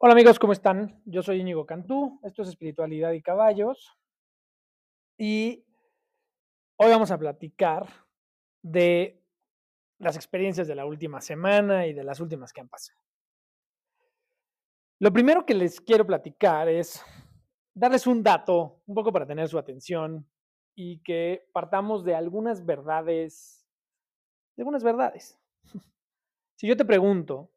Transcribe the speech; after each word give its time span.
Hola 0.00 0.12
amigos, 0.12 0.38
¿cómo 0.38 0.52
están? 0.52 1.02
Yo 1.06 1.24
soy 1.24 1.40
Íñigo 1.40 1.66
Cantú, 1.66 2.20
esto 2.22 2.42
es 2.42 2.50
Espiritualidad 2.50 3.10
y 3.10 3.20
Caballos 3.20 3.98
y 5.18 5.66
hoy 6.76 6.90
vamos 6.92 7.10
a 7.10 7.18
platicar 7.18 7.88
de 8.62 9.20
las 9.98 10.14
experiencias 10.14 10.68
de 10.68 10.76
la 10.76 10.86
última 10.86 11.20
semana 11.20 11.88
y 11.88 11.94
de 11.94 12.04
las 12.04 12.20
últimas 12.20 12.52
que 12.52 12.60
han 12.60 12.68
pasado. 12.68 13.00
Lo 15.00 15.12
primero 15.12 15.44
que 15.44 15.54
les 15.54 15.80
quiero 15.80 16.06
platicar 16.06 16.68
es 16.68 17.04
darles 17.74 18.06
un 18.06 18.22
dato, 18.22 18.80
un 18.86 18.94
poco 18.94 19.12
para 19.12 19.26
tener 19.26 19.48
su 19.48 19.58
atención 19.58 20.30
y 20.76 21.00
que 21.02 21.48
partamos 21.52 22.04
de 22.04 22.14
algunas 22.14 22.64
verdades, 22.64 23.66
de 24.54 24.62
algunas 24.62 24.84
verdades. 24.84 25.40
Si 26.54 26.66
yo 26.66 26.76
te 26.76 26.84
pregunto, 26.84 27.52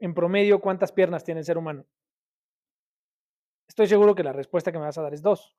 en 0.00 0.14
promedio, 0.14 0.60
¿cuántas 0.60 0.92
piernas 0.92 1.22
tiene 1.22 1.40
el 1.40 1.46
ser 1.46 1.58
humano? 1.58 1.86
Estoy 3.68 3.86
seguro 3.86 4.14
que 4.14 4.24
la 4.24 4.32
respuesta 4.32 4.72
que 4.72 4.78
me 4.78 4.86
vas 4.86 4.98
a 4.98 5.02
dar 5.02 5.14
es 5.14 5.22
dos. 5.22 5.54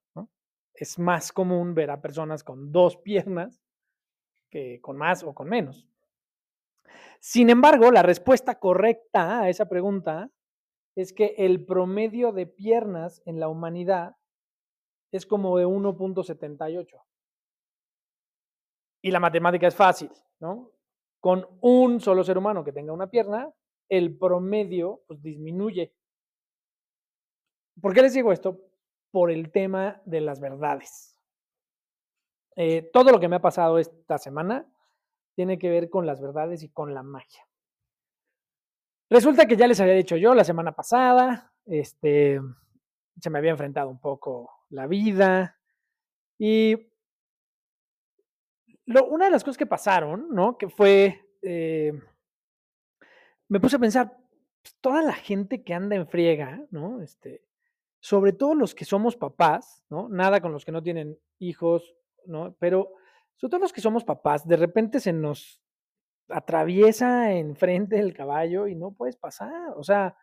Es 0.73 0.99
más 0.99 1.31
común 1.31 1.73
ver 1.73 1.91
a 1.91 2.01
personas 2.01 2.43
con 2.43 2.71
dos 2.71 2.97
piernas 2.97 3.61
que 4.49 4.81
con 4.81 4.97
más 4.97 5.23
o 5.23 5.33
con 5.33 5.47
menos. 5.47 5.87
Sin 7.19 7.49
embargo, 7.49 7.91
la 7.91 8.03
respuesta 8.03 8.59
correcta 8.59 9.41
a 9.41 9.49
esa 9.49 9.69
pregunta 9.69 10.29
es 10.95 11.13
que 11.13 11.35
el 11.37 11.65
promedio 11.65 12.31
de 12.31 12.47
piernas 12.47 13.21
en 13.25 13.39
la 13.39 13.47
humanidad 13.47 14.15
es 15.11 15.25
como 15.25 15.57
de 15.57 15.65
1.78. 15.65 17.01
Y 19.03 19.11
la 19.11 19.19
matemática 19.19 19.67
es 19.67 19.75
fácil, 19.75 20.11
¿no? 20.39 20.71
Con 21.19 21.47
un 21.61 21.99
solo 22.01 22.23
ser 22.23 22.37
humano 22.37 22.63
que 22.63 22.73
tenga 22.73 22.93
una 22.93 23.09
pierna, 23.09 23.53
el 23.91 24.17
promedio 24.17 25.03
pues, 25.05 25.21
disminuye. 25.21 25.93
¿Por 27.81 27.93
qué 27.93 28.01
les 28.01 28.13
digo 28.13 28.31
esto? 28.31 28.57
Por 29.11 29.29
el 29.29 29.51
tema 29.51 30.01
de 30.05 30.21
las 30.21 30.39
verdades. 30.39 31.19
Eh, 32.55 32.89
todo 32.93 33.11
lo 33.11 33.19
que 33.19 33.27
me 33.27 33.35
ha 33.35 33.41
pasado 33.41 33.79
esta 33.79 34.17
semana 34.17 34.65
tiene 35.35 35.59
que 35.59 35.69
ver 35.69 35.89
con 35.89 36.05
las 36.05 36.21
verdades 36.21 36.63
y 36.63 36.69
con 36.69 36.93
la 36.93 37.03
magia. 37.03 37.45
Resulta 39.09 39.45
que 39.45 39.57
ya 39.57 39.67
les 39.67 39.79
había 39.81 39.93
dicho 39.93 40.15
yo 40.15 40.33
la 40.33 40.45
semana 40.45 40.71
pasada, 40.71 41.53
este, 41.65 42.39
se 43.19 43.29
me 43.29 43.39
había 43.39 43.51
enfrentado 43.51 43.89
un 43.89 43.99
poco 43.99 44.51
la 44.69 44.87
vida 44.87 45.59
y 46.37 46.93
lo, 48.85 49.05
una 49.07 49.25
de 49.25 49.31
las 49.31 49.43
cosas 49.43 49.57
que 49.57 49.65
pasaron, 49.65 50.29
¿no? 50.29 50.57
Que 50.57 50.69
fue 50.69 51.27
eh, 51.41 51.91
me 53.51 53.59
puse 53.59 53.75
a 53.75 53.79
pensar, 53.79 54.17
pues, 54.63 54.75
toda 54.79 55.01
la 55.01 55.11
gente 55.11 55.61
que 55.61 55.73
anda 55.73 55.97
en 55.97 56.07
friega, 56.07 56.65
¿no? 56.71 57.01
Este, 57.01 57.43
sobre 57.99 58.31
todo 58.31 58.55
los 58.55 58.73
que 58.73 58.85
somos 58.85 59.17
papás, 59.17 59.83
¿no? 59.89 60.07
Nada 60.07 60.39
con 60.39 60.53
los 60.53 60.63
que 60.63 60.71
no 60.71 60.81
tienen 60.81 61.19
hijos, 61.37 61.93
¿no? 62.25 62.55
Pero 62.59 62.93
sobre 63.35 63.51
todo 63.51 63.59
los 63.59 63.73
que 63.73 63.81
somos 63.81 64.05
papás, 64.05 64.47
de 64.47 64.55
repente 64.55 65.01
se 65.01 65.11
nos 65.11 65.61
atraviesa 66.29 67.33
enfrente 67.33 67.97
del 67.97 68.13
caballo 68.13 68.67
y 68.67 68.75
no 68.75 68.93
puedes 68.93 69.17
pasar, 69.17 69.73
o 69.75 69.83
sea, 69.83 70.15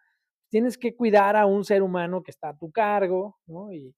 tienes 0.48 0.79
que 0.79 0.97
cuidar 0.97 1.37
a 1.37 1.45
un 1.45 1.67
ser 1.67 1.83
humano 1.83 2.23
que 2.23 2.31
está 2.31 2.48
a 2.48 2.57
tu 2.57 2.73
cargo, 2.73 3.39
¿no? 3.47 3.70
Y 3.75 3.95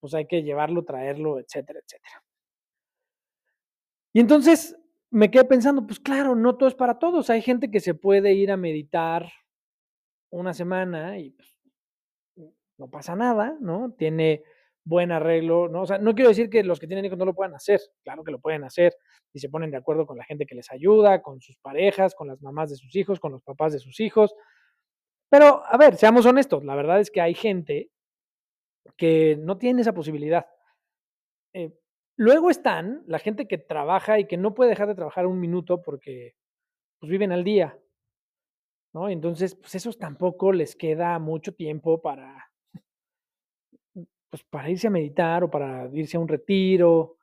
pues 0.00 0.12
hay 0.14 0.26
que 0.26 0.42
llevarlo, 0.42 0.84
traerlo, 0.84 1.38
etcétera, 1.38 1.78
etcétera. 1.78 2.24
Y 4.12 4.18
entonces 4.18 4.76
me 5.12 5.30
quedé 5.30 5.44
pensando, 5.44 5.86
pues 5.86 6.00
claro, 6.00 6.34
no 6.34 6.56
todo 6.56 6.68
es 6.68 6.74
para 6.74 6.98
todos. 6.98 7.28
Hay 7.30 7.42
gente 7.42 7.70
que 7.70 7.80
se 7.80 7.94
puede 7.94 8.32
ir 8.32 8.50
a 8.50 8.56
meditar 8.56 9.30
una 10.30 10.54
semana 10.54 11.18
y 11.18 11.30
pues, 11.30 11.54
no 12.78 12.90
pasa 12.90 13.14
nada, 13.14 13.56
¿no? 13.60 13.92
Tiene 13.92 14.42
buen 14.84 15.12
arreglo, 15.12 15.68
¿no? 15.68 15.82
O 15.82 15.86
sea, 15.86 15.98
no 15.98 16.14
quiero 16.14 16.30
decir 16.30 16.48
que 16.48 16.64
los 16.64 16.80
que 16.80 16.86
tienen 16.86 17.04
hijos 17.04 17.18
no 17.18 17.26
lo 17.26 17.34
puedan 17.34 17.54
hacer, 17.54 17.80
claro 18.02 18.24
que 18.24 18.32
lo 18.32 18.40
pueden 18.40 18.64
hacer 18.64 18.96
y 19.34 19.38
se 19.38 19.50
ponen 19.50 19.70
de 19.70 19.76
acuerdo 19.76 20.06
con 20.06 20.16
la 20.16 20.24
gente 20.24 20.46
que 20.46 20.54
les 20.54 20.72
ayuda, 20.72 21.20
con 21.20 21.42
sus 21.42 21.58
parejas, 21.58 22.14
con 22.14 22.28
las 22.28 22.40
mamás 22.40 22.70
de 22.70 22.76
sus 22.76 22.96
hijos, 22.96 23.20
con 23.20 23.32
los 23.32 23.42
papás 23.42 23.74
de 23.74 23.80
sus 23.80 24.00
hijos. 24.00 24.34
Pero, 25.30 25.62
a 25.66 25.76
ver, 25.76 25.96
seamos 25.96 26.24
honestos, 26.24 26.64
la 26.64 26.74
verdad 26.74 27.00
es 27.00 27.10
que 27.10 27.20
hay 27.20 27.34
gente 27.34 27.90
que 28.96 29.36
no 29.38 29.58
tiene 29.58 29.82
esa 29.82 29.92
posibilidad. 29.92 30.46
Eh, 31.52 31.72
Luego 32.16 32.50
están 32.50 33.02
la 33.06 33.18
gente 33.18 33.46
que 33.48 33.58
trabaja 33.58 34.18
y 34.18 34.26
que 34.26 34.36
no 34.36 34.54
puede 34.54 34.70
dejar 34.70 34.88
de 34.88 34.94
trabajar 34.94 35.26
un 35.26 35.40
minuto 35.40 35.80
porque 35.82 36.34
pues, 36.98 37.10
viven 37.10 37.32
al 37.32 37.44
día, 37.44 37.78
¿no? 38.92 39.08
Entonces, 39.08 39.54
pues 39.54 39.74
esos 39.74 39.98
tampoco 39.98 40.52
les 40.52 40.76
queda 40.76 41.18
mucho 41.18 41.54
tiempo 41.54 42.00
para, 42.02 42.50
pues, 44.30 44.44
para 44.44 44.70
irse 44.70 44.86
a 44.86 44.90
meditar 44.90 45.44
o 45.44 45.50
para 45.50 45.88
irse 45.92 46.16
a 46.16 46.20
un 46.20 46.28
retiro, 46.28 47.16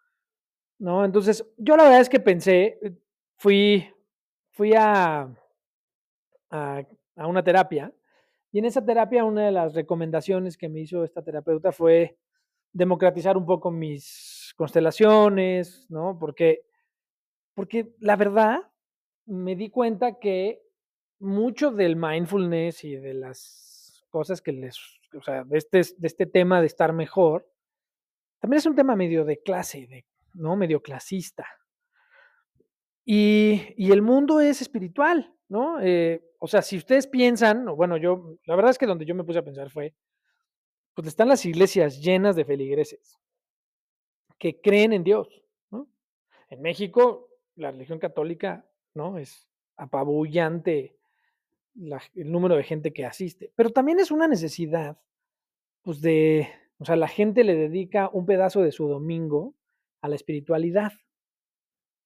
¿no? 0.80 1.06
Entonces, 1.06 1.46
yo 1.58 1.78
la 1.78 1.84
verdad 1.84 2.02
es 2.02 2.10
que 2.10 2.20
pensé, 2.20 2.80
eh, 2.82 2.94
fui, 3.38 3.88
fui 4.52 4.74
a, 4.76 5.30
a, 6.50 6.84
a 7.16 7.28
una 7.28 7.44
terapia 7.44 7.94
y 8.52 8.60
en 8.60 8.66
esa 8.66 8.84
terapia 8.84 9.24
una 9.24 9.46
de 9.46 9.52
las 9.52 9.76
recomendaciones 9.76 10.58
que 10.58 10.70
me 10.70 10.80
hizo 10.80 11.04
esta 11.04 11.24
terapeuta 11.24 11.72
fue 11.72 12.18
democratizar 12.74 13.38
un 13.38 13.46
poco 13.46 13.72
mis 13.72 14.39
constelaciones, 14.60 15.86
¿no? 15.90 16.18
Porque, 16.20 16.66
porque 17.54 17.96
la 18.00 18.18
verdad 18.18 18.70
me 19.26 19.56
di 19.56 19.70
cuenta 19.70 20.20
que 20.20 20.62
mucho 21.18 21.72
del 21.72 21.96
mindfulness 21.96 22.84
y 22.84 22.98
de 22.98 23.14
las 23.14 24.06
cosas 24.10 24.42
que 24.42 24.52
les, 24.52 24.78
o 25.18 25.22
sea, 25.22 25.46
de 25.46 25.58
este, 25.58 25.78
de 25.78 26.08
este 26.08 26.26
tema 26.26 26.60
de 26.60 26.68
estar 26.68 26.92
mejor, 26.92 27.50
también 28.42 28.58
es 28.58 28.66
un 28.66 28.76
tema 28.76 28.98
medio 28.98 29.24
de 29.24 29.42
clase, 29.42 29.88
de, 29.88 30.06
¿no? 30.34 30.58
Medio 30.58 30.82
clasista. 30.82 31.48
Y, 33.06 33.74
y 33.78 33.94
el 33.94 34.02
mundo 34.02 34.42
es 34.42 34.62
espiritual, 34.62 35.34
¿no? 35.48 35.80
Eh, 35.80 36.22
o 36.38 36.48
sea, 36.48 36.62
si 36.62 36.76
ustedes 36.76 37.08
piensan, 37.08 37.66
bueno, 37.78 37.96
yo, 37.96 38.38
la 38.44 38.58
verdad 38.58 38.72
es 38.72 38.78
que 38.78 38.88
donde 38.88 39.06
yo 39.06 39.16
me 39.16 39.24
puse 39.24 39.40
a 39.40 39.46
pensar 39.46 39.70
fue, 39.70 39.96
pues 40.96 41.08
están 41.08 41.30
las 41.30 41.46
iglesias 41.46 42.02
llenas 42.02 42.36
de 42.36 42.44
feligreses, 42.44 43.18
que 44.40 44.62
creen 44.62 44.94
en 44.94 45.04
Dios. 45.04 45.28
En 46.50 46.62
México, 46.64 47.30
la 47.56 47.70
religión 47.70 48.00
católica 48.00 48.66
¿no? 48.96 49.20
es 49.20 49.48
apabullante 49.76 50.98
el 52.16 52.32
número 52.32 52.56
de 52.56 52.64
gente 52.64 52.92
que 52.92 53.06
asiste, 53.06 53.52
pero 53.56 53.70
también 53.70 54.00
es 54.00 54.10
una 54.10 54.28
necesidad, 54.28 55.00
pues 55.84 56.02
de, 56.02 56.50
o 56.80 56.86
sea, 56.86 56.96
la 56.96 57.08
gente 57.08 57.44
le 57.44 57.56
dedica 57.56 58.10
un 58.12 58.26
pedazo 58.26 58.62
de 58.62 58.72
su 58.72 58.88
domingo 58.88 59.54
a 60.02 60.10
la 60.10 60.16
espiritualidad, 60.16 60.94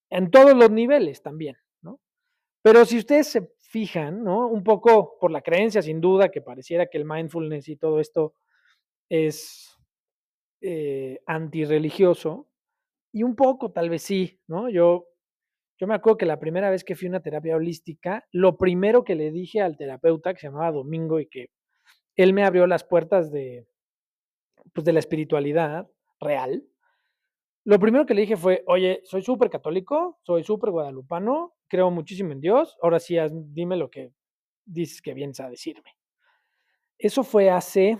en 0.10 0.30
todos 0.30 0.56
los 0.56 0.70
niveles 0.70 1.24
también, 1.24 1.58
¿no? 1.82 2.00
Pero 2.62 2.86
si 2.86 2.98
ustedes 2.98 3.28
se 3.28 3.54
fijan, 3.62 4.24
¿no? 4.24 4.48
Un 4.48 4.64
poco 4.64 5.18
por 5.20 5.32
la 5.32 5.42
creencia, 5.42 5.82
sin 5.82 6.02
duda, 6.02 6.30
que 6.30 6.42
pareciera 6.42 6.86
que 6.88 7.00
el 7.00 7.06
mindfulness 7.06 7.70
y 7.70 7.78
todo 7.78 8.00
esto 8.00 8.36
es 9.10 9.73
eh, 10.66 11.20
antirreligioso, 11.26 12.48
y 13.12 13.24
un 13.24 13.36
poco 13.36 13.72
tal 13.72 13.90
vez 13.90 14.02
sí, 14.04 14.40
¿no? 14.48 14.70
Yo, 14.70 15.08
yo 15.78 15.88
me 15.88 15.94
acuerdo 15.94 16.18
que 16.18 16.26
la 16.26 16.40
primera 16.40 16.70
vez 16.70 16.86
que 16.86 16.96
fui 16.96 17.08
a 17.08 17.10
una 17.10 17.22
terapia 17.22 17.58
holística, 17.58 18.26
lo 18.32 18.58
primero 18.58 19.04
que 19.04 19.16
le 19.16 19.30
dije 19.30 19.60
al 19.60 19.76
terapeuta, 19.76 20.34
que 20.34 20.40
se 20.40 20.48
llamaba 20.48 20.72
Domingo, 20.72 21.20
y 21.20 21.28
que 21.28 21.48
él 22.16 22.32
me 22.32 22.46
abrió 22.46 22.66
las 22.66 22.86
puertas 22.86 23.30
de, 23.30 23.68
pues, 24.74 24.86
de 24.86 24.94
la 24.94 25.00
espiritualidad 25.00 25.88
real, 26.22 26.64
lo 27.66 27.78
primero 27.80 28.06
que 28.06 28.14
le 28.14 28.22
dije 28.22 28.38
fue, 28.38 28.64
oye, 28.68 29.02
soy 29.04 29.22
súper 29.22 29.50
católico, 29.50 30.20
soy 30.24 30.44
súper 30.44 30.72
guadalupano, 30.72 31.56
creo 31.68 31.92
muchísimo 31.92 32.32
en 32.32 32.40
Dios, 32.40 32.78
ahora 32.82 33.00
sí, 33.00 33.18
dime 33.32 33.76
lo 33.76 33.90
que 33.90 34.12
dices 34.66 35.02
que 35.02 35.14
vienes 35.14 35.40
a 35.42 35.50
decirme. 35.50 35.92
Eso 36.98 37.24
fue 37.24 37.50
hace 37.50 37.98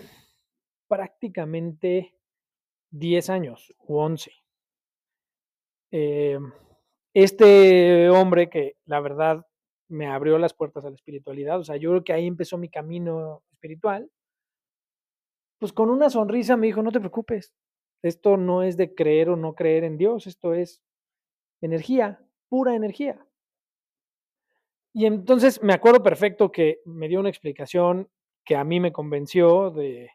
prácticamente 0.88 2.14
10 2.94 3.30
años 3.30 3.74
u 3.86 3.98
11. 3.98 4.30
Eh, 5.90 6.38
este 7.12 8.08
hombre 8.10 8.48
que 8.48 8.76
la 8.84 9.00
verdad 9.00 9.46
me 9.88 10.06
abrió 10.06 10.38
las 10.38 10.54
puertas 10.54 10.84
a 10.84 10.90
la 10.90 10.94
espiritualidad, 10.94 11.58
o 11.58 11.64
sea, 11.64 11.76
yo 11.76 11.90
creo 11.90 12.04
que 12.04 12.12
ahí 12.12 12.26
empezó 12.26 12.56
mi 12.56 12.68
camino 12.68 13.42
espiritual, 13.52 14.10
pues 15.58 15.72
con 15.72 15.90
una 15.90 16.10
sonrisa 16.10 16.56
me 16.56 16.66
dijo, 16.66 16.82
no 16.82 16.92
te 16.92 17.00
preocupes, 17.00 17.52
esto 18.02 18.36
no 18.36 18.62
es 18.62 18.76
de 18.76 18.94
creer 18.94 19.28
o 19.28 19.36
no 19.36 19.54
creer 19.54 19.84
en 19.84 19.96
Dios, 19.98 20.26
esto 20.26 20.54
es 20.54 20.82
energía, 21.60 22.20
pura 22.48 22.74
energía. 22.74 23.24
Y 24.92 25.06
entonces 25.06 25.62
me 25.62 25.72
acuerdo 25.72 26.02
perfecto 26.02 26.52
que 26.52 26.80
me 26.84 27.08
dio 27.08 27.20
una 27.20 27.28
explicación 27.28 28.08
que 28.44 28.56
a 28.56 28.64
mí 28.64 28.78
me 28.78 28.92
convenció 28.92 29.70
de 29.70 30.10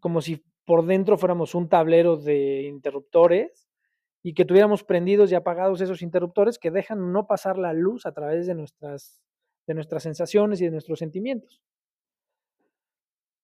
como 0.00 0.20
si 0.20 0.42
por 0.64 0.86
dentro 0.86 1.18
fuéramos 1.18 1.54
un 1.54 1.68
tablero 1.68 2.16
de 2.16 2.62
interruptores 2.62 3.68
y 4.22 4.34
que 4.34 4.44
tuviéramos 4.44 4.84
prendidos 4.84 5.32
y 5.32 5.34
apagados 5.34 5.80
esos 5.80 6.02
interruptores 6.02 6.58
que 6.58 6.70
dejan 6.70 7.12
no 7.12 7.26
pasar 7.26 7.58
la 7.58 7.72
luz 7.72 8.06
a 8.06 8.12
través 8.12 8.46
de 8.46 8.54
nuestras 8.54 9.22
de 9.66 9.74
nuestras 9.74 10.02
sensaciones 10.02 10.60
y 10.60 10.64
de 10.64 10.70
nuestros 10.72 10.98
sentimientos. 10.98 11.62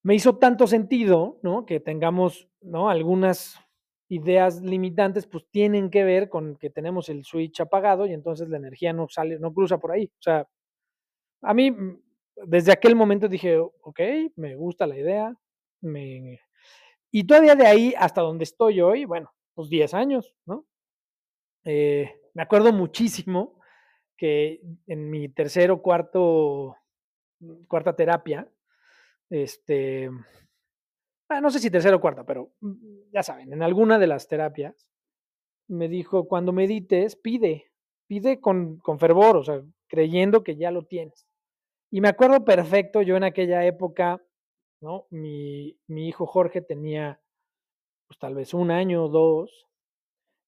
Me 0.03 0.15
hizo 0.15 0.37
tanto 0.37 0.67
sentido, 0.67 1.39
¿no? 1.43 1.67
Que 1.67 1.81
tengamos, 1.81 2.49
¿no? 2.61 2.89
Algunas 2.89 3.59
ideas 4.09 4.63
limitantes, 4.63 5.27
pues 5.27 5.45
tienen 5.51 5.91
que 5.91 6.05
ver 6.05 6.29
con 6.29 6.57
que 6.57 6.71
tenemos 6.71 7.09
el 7.09 7.25
switch 7.25 7.61
apagado 7.61 8.07
y 8.07 8.13
entonces 8.13 8.49
la 8.49 8.57
energía 8.57 8.93
no 8.93 9.07
sale, 9.09 9.39
no 9.39 9.53
cruza 9.53 9.79
por 9.79 9.93
ahí. 9.93 10.07
O 10.07 10.23
sea, 10.23 10.49
a 11.43 11.55
mí, 11.55 11.71
mm, 11.71 12.01
desde 12.47 12.73
aquel 12.73 12.97
momento 12.97 13.29
dije, 13.29 13.59
ok, 13.59 14.01
me 14.37 14.57
gusta 14.57 14.87
la 14.87 14.97
idea, 14.99 15.35
me... 15.83 16.41
y 17.11 17.25
todavía 17.25 17.55
de 17.55 17.67
ahí 17.67 17.95
hasta 17.97 18.21
donde 18.21 18.45
estoy 18.45 18.81
hoy, 18.81 19.05
bueno, 19.05 19.33
pues 19.55 19.69
10 19.69 19.95
años, 19.95 20.35
¿no? 20.47 20.67
Eh, 21.65 22.15
me 22.35 22.43
acuerdo 22.43 22.73
muchísimo 22.73 23.61
que 24.17 24.61
en 24.87 25.11
mi 25.11 25.29
tercero, 25.29 25.81
cuarto, 25.83 26.77
mm, 27.41 27.65
cuarta 27.67 27.95
terapia, 27.97 28.49
este, 29.31 30.11
ah, 31.29 31.41
no 31.41 31.51
sé 31.51 31.59
si 31.59 31.71
tercero 31.71 31.97
o 31.97 32.01
cuarta, 32.01 32.25
pero 32.25 32.53
mm, 32.61 33.11
ya 33.13 33.23
saben, 33.23 33.53
en 33.53 33.63
alguna 33.63 33.99
de 33.99 34.07
las 34.07 34.29
terapias 34.29 34.89
me 35.69 35.89
dijo, 35.89 36.27
cuando 36.27 36.53
medites, 36.53 37.17
pide, 37.17 37.71
pide 38.07 38.41
con, 38.41 38.79
con 38.79 38.99
fervor, 38.99 39.37
o 39.37 39.45
sea, 39.45 39.63
creyendo 39.87 40.43
que 40.43 40.57
ya 40.57 40.71
lo 40.71 40.85
tienes. 40.85 41.27
Y 41.91 42.01
me 42.01 42.09
acuerdo 42.09 42.45
perfecto, 42.45 43.03
yo 43.03 43.17
en 43.17 43.25
aquella 43.25 43.65
época, 43.65 44.23
¿no? 44.81 45.07
Mi, 45.11 45.79
mi 45.87 46.09
hijo 46.09 46.27
Jorge 46.27 46.61
tenía, 46.61 47.21
pues 48.07 48.19
tal 48.19 48.35
vez 48.35 48.55
un 48.55 48.71
año 48.71 49.05
o 49.05 49.09
dos, 49.09 49.67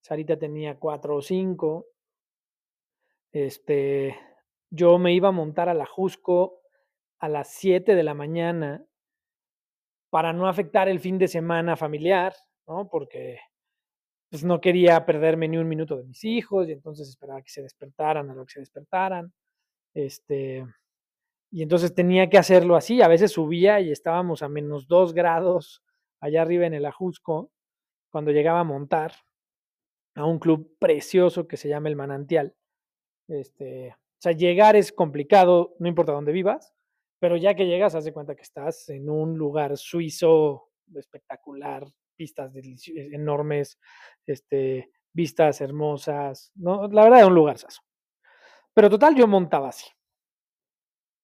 Sarita 0.01 0.39
tenía 0.39 0.79
cuatro 0.79 1.17
o 1.17 1.23
cinco, 1.23 1.87
este, 3.33 4.17
yo 4.71 4.99
me 4.99 5.13
iba 5.13 5.29
a 5.29 5.33
montar 5.33 5.69
a 5.69 5.75
la 5.75 5.87
Jusco 5.87 6.61
a 7.19 7.29
las 7.29 7.53
7 7.53 7.95
de 7.95 8.03
la 8.03 8.15
mañana 8.15 8.85
para 10.09 10.33
no 10.33 10.49
afectar 10.49 10.89
el 10.89 11.01
fin 11.01 11.19
de 11.19 11.29
semana 11.29 11.77
familiar, 11.77 12.35
¿no? 12.67 12.89
Porque 12.89 13.39
pues 14.31 14.45
no 14.45 14.61
quería 14.61 15.05
perderme 15.05 15.49
ni 15.49 15.57
un 15.57 15.69
minuto 15.69 15.97
de 15.97 16.05
mis 16.05 16.25
hijos 16.25 16.69
y 16.69 16.73
entonces 16.73 17.09
esperaba 17.09 17.43
que 17.43 17.51
se 17.51 17.63
despertaran 17.63 18.31
a 18.31 18.35
lo 18.35 18.47
que 18.47 18.53
se 18.53 18.61
despertaran. 18.61 19.33
Este, 19.93 20.65
y 21.51 21.63
entonces 21.63 21.95
tenía 21.95 22.29
que 22.31 22.39
hacerlo 22.39 22.77
así. 22.77 23.03
A 23.03 23.09
veces 23.09 23.33
subía 23.33 23.81
y 23.81 23.91
estábamos 23.91 24.43
a 24.43 24.49
menos 24.49 24.87
dos 24.87 25.13
grados 25.13 25.83
allá 26.21 26.43
arriba 26.43 26.67
en 26.67 26.75
el 26.75 26.87
Ajusco 26.87 27.51
cuando 28.11 28.31
llegaba 28.31 28.61
a 28.61 28.65
montar 28.65 29.13
a 30.15 30.25
un 30.25 30.39
club 30.39 30.77
precioso 30.79 31.49
que 31.49 31.57
se 31.57 31.69
llama 31.69 31.89
El 31.89 31.97
Manantial. 31.97 32.55
Este, 33.29 33.91
o 33.91 34.23
sea, 34.23 34.33
llegar 34.33 34.77
es 34.77 34.93
complicado, 34.93 35.77
no 35.79 35.89
importa 35.89 36.13
dónde 36.13 36.33
vivas, 36.33 36.75
pero 37.21 37.37
ya 37.37 37.55
que 37.55 37.67
llegas, 37.67 37.95
haz 37.95 38.05
de 38.05 38.13
cuenta 38.13 38.35
que 38.35 38.43
estás 38.43 38.89
en 38.89 39.09
un 39.09 39.37
lugar 39.37 39.77
suizo 39.77 40.71
espectacular, 40.95 41.87
pistas 42.17 42.53
enormes, 42.87 43.79
este, 44.27 44.91
vistas 45.13 45.61
hermosas, 45.61 46.51
¿no? 46.55 46.89
La 46.89 47.05
verdad, 47.05 47.21
es 47.21 47.27
un 47.27 47.35
lugar 47.35 47.59
saso. 47.59 47.83
Pero 48.75 48.91
total, 48.91 49.17
yo 49.17 49.27
montaba 49.27 49.69
así. 49.69 49.87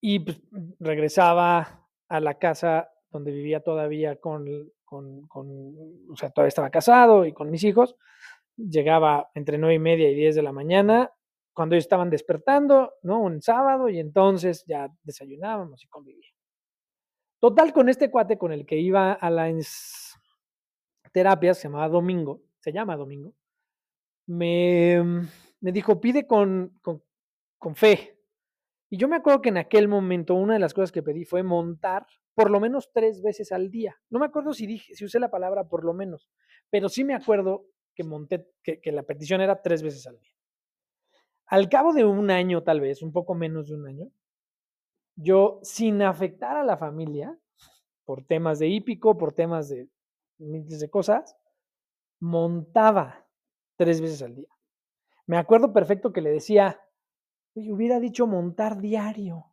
Y 0.01 0.21
pues, 0.21 0.41
regresaba 0.79 1.89
a 2.09 2.21
la 2.21 2.39
casa 2.39 2.91
donde 3.11 3.33
vivía 3.33 3.61
todavía 3.61 4.17
con, 4.17 4.47
con, 4.85 5.27
con, 5.27 5.49
o 6.11 6.17
sea, 6.17 6.31
todavía 6.31 6.49
estaba 6.49 6.71
casado 6.71 7.25
y 7.25 7.33
con 7.33 7.51
mis 7.51 7.65
hijos. 7.65 7.97
Llegaba 8.57 9.31
entre 9.35 9.59
nueve 9.59 9.75
y 9.75 9.79
media 9.79 10.11
y 10.11 10.15
10 10.15 10.37
de 10.37 10.43
la 10.43 10.53
mañana, 10.53 11.11
cuando 11.53 11.75
ellos 11.75 11.85
estaban 11.85 12.11
despertando, 12.11 12.95
¿no? 13.03 13.21
Un 13.21 13.43
sábado 13.43 13.89
y 13.89 13.99
entonces 13.99 14.65
ya 14.67 14.89
desayunábamos 15.03 15.83
y 15.85 15.89
convivíamos. 15.89 16.37
Total, 17.41 17.73
con 17.73 17.89
este 17.89 18.11
cuate 18.11 18.39
con 18.39 18.53
el 18.53 18.67
que 18.67 18.77
iba 18.77 19.13
a 19.13 19.31
las 19.31 20.19
terapias, 21.13 21.59
se 21.59 21.69
llamaba 21.69 21.89
Domingo, 21.89 22.43
se 22.61 22.73
llama 22.73 22.97
Domingo, 22.97 23.35
me, 24.27 25.03
me 25.61 25.73
dijo, 25.73 26.01
pide 26.01 26.27
con, 26.27 26.79
con, 26.83 27.03
con 27.59 27.75
fe. 27.75 28.16
Y 28.89 28.99
yo 28.99 29.09
me 29.09 29.17
acuerdo 29.17 29.43
que 29.43 29.49
en 29.49 29.59
aquel 29.59 29.89
momento 29.89 30.35
una 30.35 30.55
de 30.55 30.61
las 30.61 30.75
cosas 30.75 30.93
que 30.93 31.03
pedí 31.03 31.25
fue 31.25 31.43
montar 31.43 32.07
por 32.35 32.51
lo 32.51 32.61
menos 32.61 32.91
tres 32.93 33.23
veces 33.23 33.51
al 33.51 33.71
día. 33.71 33.97
No 34.11 34.19
me 34.19 34.27
acuerdo 34.27 34.53
si 34.53 34.67
dije, 34.67 34.95
si 34.95 35.05
usé 35.05 35.19
la 35.19 35.31
palabra 35.31 35.69
por 35.69 35.85
lo 35.85 35.95
menos, 35.95 36.29
pero 36.71 36.89
sí 36.89 37.03
me 37.03 37.15
acuerdo 37.15 37.67
que 37.95 38.05
monté, 38.05 38.47
que, 38.63 38.81
que 38.81 38.93
la 38.93 39.03
petición 39.03 39.41
era 39.41 39.63
tres 39.63 39.83
veces 39.83 40.07
al 40.07 40.19
día. 40.19 40.33
Al 41.47 41.69
cabo 41.69 41.93
de 41.93 42.05
un 42.05 42.31
año, 42.31 42.63
tal 42.63 42.81
vez, 42.81 43.03
un 43.03 43.13
poco 43.13 43.35
menos 43.35 43.69
de 43.69 43.75
un 43.75 43.87
año, 43.87 44.11
yo, 45.15 45.61
sin 45.63 46.03
afectar 46.03 46.57
a 46.57 46.65
la 46.65 46.77
familia, 46.77 47.39
por 48.05 48.25
temas 48.25 48.59
de 48.59 48.69
hípico, 48.69 49.17
por 49.17 49.33
temas 49.33 49.69
de 49.69 49.89
miles 50.39 50.81
de 50.81 50.91
cosas, 50.91 51.37
montaba 52.21 53.27
tres 53.77 54.01
veces 54.01 54.23
al 54.23 54.35
día. 54.35 54.49
Me 55.27 55.39
acuerdo 55.39 55.73
perfecto 55.73 56.13
que 56.13 56.21
le 56.21 56.31
decía, 56.31 56.81
hubiera 57.57 57.99
dicho 58.01 58.27
montar 58.27 58.81
diario. 58.81 59.47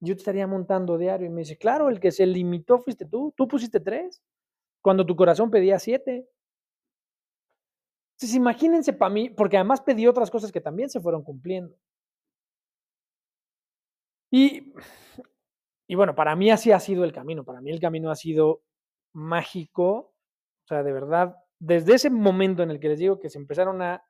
Yo 0.00 0.14
te 0.14 0.18
estaría 0.18 0.46
montando 0.46 0.98
diario. 0.98 1.26
Y 1.26 1.30
me 1.30 1.40
dice, 1.40 1.56
claro, 1.58 1.88
el 1.88 2.00
que 2.00 2.12
se 2.12 2.26
limitó 2.26 2.78
fuiste 2.78 3.04
tú. 3.04 3.32
Tú 3.36 3.48
pusiste 3.48 3.80
tres. 3.80 4.22
Cuando 4.82 5.04
tu 5.04 5.16
corazón 5.16 5.50
pedía 5.50 5.78
siete. 5.78 6.28
Entonces, 8.16 8.36
imagínense 8.36 8.92
para 8.92 9.12
mí, 9.12 9.30
porque 9.30 9.56
además 9.56 9.80
pedí 9.80 10.06
otras 10.06 10.30
cosas 10.30 10.50
que 10.50 10.60
también 10.60 10.90
se 10.90 11.00
fueron 11.00 11.22
cumpliendo. 11.22 11.76
Y, 14.30 14.72
y 15.86 15.94
bueno, 15.94 16.14
para 16.14 16.34
mí 16.36 16.50
así 16.50 16.72
ha 16.72 16.80
sido 16.80 17.04
el 17.04 17.12
camino. 17.12 17.44
Para 17.44 17.60
mí 17.60 17.70
el 17.70 17.80
camino 17.80 18.10
ha 18.10 18.16
sido 18.16 18.62
mágico. 19.12 20.14
O 20.64 20.66
sea, 20.68 20.82
de 20.82 20.92
verdad, 20.92 21.36
desde 21.58 21.94
ese 21.94 22.10
momento 22.10 22.62
en 22.62 22.70
el 22.70 22.80
que 22.80 22.88
les 22.88 22.98
digo 22.98 23.18
que 23.18 23.30
se 23.30 23.38
empezaron 23.38 23.82
a 23.82 24.04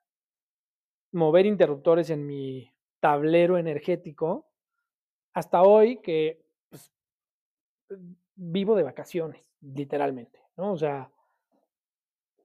mover 1.11 1.45
interruptores 1.45 2.09
en 2.09 2.25
mi 2.25 2.71
tablero 2.99 3.57
energético, 3.57 4.47
hasta 5.33 5.61
hoy 5.61 5.97
que 6.01 6.41
pues, 6.69 6.91
vivo 8.35 8.75
de 8.75 8.83
vacaciones, 8.83 9.43
literalmente, 9.61 10.39
¿no? 10.57 10.73
O 10.73 10.77
sea, 10.77 11.11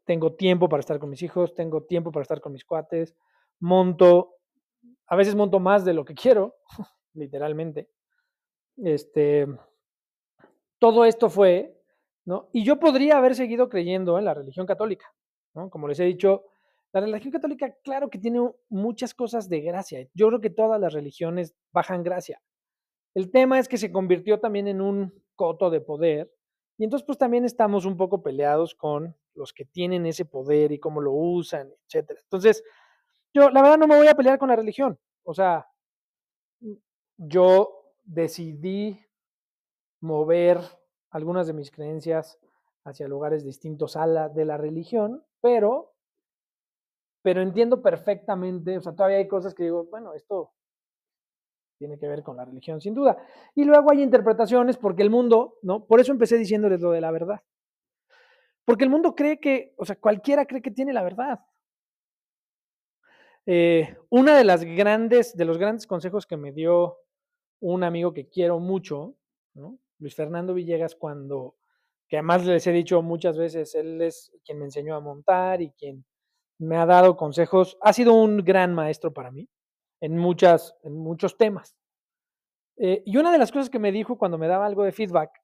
tengo 0.04 0.34
tiempo 0.34 0.68
para 0.68 0.80
estar 0.80 0.98
con 0.98 1.10
mis 1.10 1.22
hijos, 1.22 1.54
tengo 1.54 1.82
tiempo 1.82 2.12
para 2.12 2.22
estar 2.22 2.40
con 2.40 2.52
mis 2.52 2.64
cuates, 2.64 3.14
monto, 3.60 4.36
a 5.06 5.16
veces 5.16 5.34
monto 5.34 5.60
más 5.60 5.84
de 5.84 5.94
lo 5.94 6.04
que 6.04 6.14
quiero, 6.14 6.56
literalmente. 7.14 7.88
Este, 8.76 9.46
todo 10.78 11.04
esto 11.04 11.30
fue, 11.30 11.80
¿no? 12.24 12.48
Y 12.52 12.64
yo 12.64 12.78
podría 12.78 13.18
haber 13.18 13.34
seguido 13.34 13.68
creyendo 13.68 14.18
en 14.18 14.24
la 14.24 14.34
religión 14.34 14.66
católica, 14.66 15.06
¿no? 15.54 15.70
Como 15.70 15.88
les 15.88 16.00
he 16.00 16.04
dicho, 16.04 16.44
la 17.00 17.06
religión 17.06 17.32
católica, 17.32 17.74
claro 17.82 18.08
que 18.08 18.18
tiene 18.18 18.40
muchas 18.68 19.14
cosas 19.14 19.48
de 19.48 19.60
gracia. 19.60 20.08
Yo 20.14 20.28
creo 20.28 20.40
que 20.40 20.50
todas 20.50 20.80
las 20.80 20.92
religiones 20.92 21.54
bajan 21.72 22.02
gracia. 22.02 22.40
El 23.14 23.30
tema 23.30 23.58
es 23.58 23.68
que 23.68 23.78
se 23.78 23.92
convirtió 23.92 24.40
también 24.40 24.68
en 24.68 24.80
un 24.80 25.12
coto 25.34 25.70
de 25.70 25.80
poder 25.80 26.32
y 26.76 26.84
entonces 26.84 27.06
pues 27.06 27.18
también 27.18 27.44
estamos 27.44 27.84
un 27.84 27.96
poco 27.96 28.22
peleados 28.22 28.74
con 28.74 29.16
los 29.34 29.52
que 29.52 29.64
tienen 29.64 30.06
ese 30.06 30.24
poder 30.24 30.72
y 30.72 30.78
cómo 30.78 31.00
lo 31.00 31.12
usan, 31.12 31.72
etcétera. 31.86 32.20
Entonces, 32.22 32.62
yo 33.32 33.50
la 33.50 33.62
verdad 33.62 33.78
no 33.78 33.86
me 33.86 33.96
voy 33.96 34.06
a 34.06 34.14
pelear 34.14 34.38
con 34.38 34.48
la 34.48 34.56
religión. 34.56 34.98
O 35.24 35.34
sea, 35.34 35.68
yo 37.16 37.92
decidí 38.02 39.00
mover 40.00 40.58
algunas 41.10 41.46
de 41.46 41.52
mis 41.52 41.70
creencias 41.70 42.38
hacia 42.84 43.08
lugares 43.08 43.44
distintos 43.44 43.96
a 43.96 44.06
la 44.06 44.28
de 44.28 44.44
la 44.44 44.56
religión, 44.56 45.24
pero 45.40 45.93
pero 47.24 47.40
entiendo 47.40 47.80
perfectamente, 47.80 48.76
o 48.76 48.82
sea, 48.82 48.94
todavía 48.94 49.16
hay 49.16 49.26
cosas 49.26 49.54
que 49.54 49.62
digo, 49.62 49.86
bueno, 49.86 50.12
esto 50.12 50.52
tiene 51.78 51.98
que 51.98 52.06
ver 52.06 52.22
con 52.22 52.36
la 52.36 52.44
religión, 52.44 52.82
sin 52.82 52.92
duda. 52.92 53.16
Y 53.54 53.64
luego 53.64 53.90
hay 53.90 54.02
interpretaciones 54.02 54.76
porque 54.76 55.02
el 55.02 55.08
mundo, 55.08 55.56
¿no? 55.62 55.86
Por 55.86 56.00
eso 56.00 56.12
empecé 56.12 56.36
diciéndoles 56.36 56.82
lo 56.82 56.90
de 56.90 57.00
la 57.00 57.10
verdad. 57.10 57.40
Porque 58.66 58.84
el 58.84 58.90
mundo 58.90 59.14
cree 59.14 59.40
que, 59.40 59.72
o 59.78 59.86
sea, 59.86 59.96
cualquiera 59.96 60.44
cree 60.44 60.60
que 60.60 60.70
tiene 60.70 60.92
la 60.92 61.02
verdad. 61.02 61.40
Eh, 63.46 63.96
una 64.10 64.36
de 64.36 64.44
las 64.44 64.62
grandes, 64.62 65.34
de 65.34 65.46
los 65.46 65.56
grandes 65.56 65.86
consejos 65.86 66.26
que 66.26 66.36
me 66.36 66.52
dio 66.52 66.98
un 67.60 67.84
amigo 67.84 68.12
que 68.12 68.28
quiero 68.28 68.60
mucho. 68.60 69.16
Luis 69.98 70.14
Fernando 70.14 70.52
Villegas, 70.52 70.94
cuando, 70.94 71.56
que 72.06 72.18
además 72.18 72.44
les 72.44 72.66
he 72.66 72.72
dicho 72.72 73.00
muchas 73.00 73.38
veces, 73.38 73.74
él 73.74 74.02
es 74.02 74.30
quien 74.44 74.58
me 74.58 74.66
enseñó 74.66 74.94
a 74.94 75.00
montar 75.00 75.62
y 75.62 75.70
quien 75.70 76.04
me 76.58 76.76
ha 76.76 76.86
dado 76.86 77.16
consejos, 77.16 77.76
ha 77.80 77.92
sido 77.92 78.14
un 78.14 78.38
gran 78.38 78.74
maestro 78.74 79.12
para 79.12 79.30
mí 79.30 79.48
en, 80.00 80.16
muchas, 80.16 80.76
en 80.82 80.96
muchos 80.96 81.36
temas. 81.36 81.76
Eh, 82.76 83.02
y 83.06 83.16
una 83.16 83.32
de 83.32 83.38
las 83.38 83.52
cosas 83.52 83.70
que 83.70 83.78
me 83.78 83.92
dijo 83.92 84.18
cuando 84.18 84.38
me 84.38 84.48
daba 84.48 84.66
algo 84.66 84.84
de 84.84 84.92
feedback, 84.92 85.42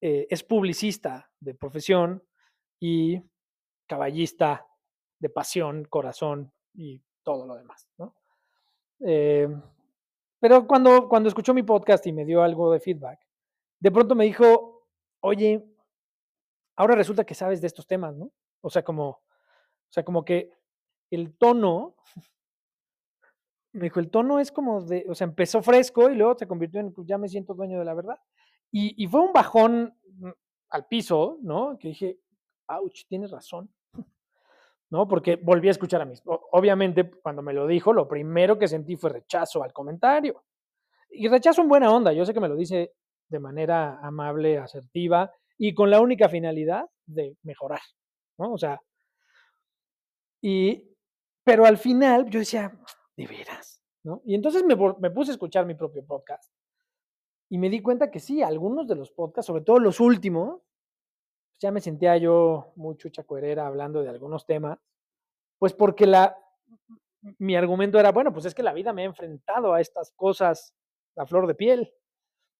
eh, 0.00 0.26
es 0.30 0.42
publicista 0.42 1.30
de 1.40 1.54
profesión 1.54 2.22
y 2.80 3.22
caballista 3.86 4.66
de 5.20 5.28
pasión, 5.28 5.84
corazón 5.84 6.52
y 6.74 7.00
todo 7.22 7.46
lo 7.46 7.54
demás. 7.54 7.88
¿no? 7.98 8.16
Eh, 9.06 9.48
Pero 10.40 10.66
cuando, 10.66 11.08
cuando 11.08 11.28
escuchó 11.28 11.54
mi 11.54 11.62
podcast 11.62 12.06
y 12.06 12.12
me 12.12 12.24
dio 12.24 12.42
algo 12.42 12.72
de 12.72 12.80
feedback, 12.80 13.20
de 13.78 13.90
pronto 13.90 14.14
me 14.14 14.24
dijo, 14.24 14.88
oye, 15.20 15.64
ahora 16.76 16.94
resulta 16.96 17.24
que 17.24 17.34
sabes 17.34 17.60
de 17.60 17.66
estos 17.68 17.86
temas, 17.86 18.16
¿no? 18.16 18.32
O 18.60 18.70
sea, 18.70 18.82
como, 18.82 19.22
o 19.92 19.94
sea, 19.94 20.04
como 20.04 20.24
que 20.24 20.50
el 21.10 21.36
tono, 21.36 21.96
me 23.72 23.82
dijo, 23.84 24.00
el 24.00 24.10
tono 24.10 24.40
es 24.40 24.50
como 24.50 24.80
de, 24.80 25.04
o 25.06 25.14
sea, 25.14 25.26
empezó 25.26 25.60
fresco 25.62 26.08
y 26.08 26.14
luego 26.14 26.34
se 26.38 26.48
convirtió 26.48 26.80
en, 26.80 26.94
pues 26.94 27.06
ya 27.06 27.18
me 27.18 27.28
siento 27.28 27.52
dueño 27.52 27.78
de 27.78 27.84
la 27.84 27.92
verdad. 27.92 28.18
Y, 28.70 29.04
y 29.04 29.06
fue 29.06 29.20
un 29.20 29.34
bajón 29.34 29.94
mm, 30.06 30.30
al 30.70 30.86
piso, 30.86 31.36
¿no? 31.42 31.76
Que 31.78 31.88
dije, 31.88 32.20
ouch, 32.68 33.02
tienes 33.06 33.30
razón. 33.32 33.70
¿no? 34.90 35.06
Porque 35.06 35.36
volví 35.36 35.68
a 35.68 35.72
escuchar 35.72 36.00
a 36.00 36.06
mis. 36.06 36.22
Obviamente, 36.24 37.10
cuando 37.22 37.42
me 37.42 37.52
lo 37.52 37.66
dijo, 37.66 37.92
lo 37.92 38.08
primero 38.08 38.58
que 38.58 38.68
sentí 38.68 38.96
fue 38.96 39.10
rechazo 39.10 39.62
al 39.62 39.74
comentario. 39.74 40.42
Y 41.10 41.28
rechazo 41.28 41.60
en 41.60 41.68
buena 41.68 41.94
onda. 41.94 42.14
Yo 42.14 42.24
sé 42.24 42.32
que 42.32 42.40
me 42.40 42.48
lo 42.48 42.56
dice 42.56 42.94
de 43.28 43.38
manera 43.38 43.98
amable, 44.00 44.56
asertiva 44.56 45.30
y 45.58 45.74
con 45.74 45.90
la 45.90 46.00
única 46.00 46.30
finalidad 46.30 46.88
de 47.04 47.36
mejorar, 47.42 47.82
¿no? 48.38 48.54
O 48.54 48.58
sea, 48.58 48.80
y, 50.42 50.94
pero 51.44 51.64
al 51.64 51.78
final 51.78 52.28
yo 52.28 52.40
decía, 52.40 52.78
de 53.16 53.26
veras, 53.26 53.82
¿no? 54.02 54.20
Y 54.24 54.34
entonces 54.34 54.64
me, 54.64 54.76
me 54.76 55.10
puse 55.10 55.30
a 55.30 55.34
escuchar 55.34 55.64
mi 55.64 55.74
propio 55.74 56.04
podcast 56.04 56.52
y 57.48 57.58
me 57.58 57.70
di 57.70 57.80
cuenta 57.80 58.10
que 58.10 58.18
sí, 58.18 58.42
algunos 58.42 58.88
de 58.88 58.96
los 58.96 59.10
podcasts, 59.10 59.46
sobre 59.46 59.62
todo 59.62 59.78
los 59.78 60.00
últimos, 60.00 60.62
ya 61.60 61.70
me 61.70 61.80
sentía 61.80 62.16
yo 62.16 62.72
mucho 62.76 63.08
chacuerera 63.10 63.66
hablando 63.66 64.02
de 64.02 64.08
algunos 64.08 64.46
temas, 64.46 64.78
pues 65.58 65.74
porque 65.74 66.06
la, 66.06 66.36
mi 67.38 67.54
argumento 67.54 68.00
era, 68.00 68.10
bueno, 68.10 68.32
pues 68.32 68.46
es 68.46 68.54
que 68.54 68.62
la 68.62 68.72
vida 68.72 68.92
me 68.92 69.02
ha 69.02 69.06
enfrentado 69.06 69.72
a 69.72 69.80
estas 69.80 70.12
cosas 70.12 70.74
a 71.16 71.26
flor 71.26 71.46
de 71.46 71.54
piel. 71.54 71.92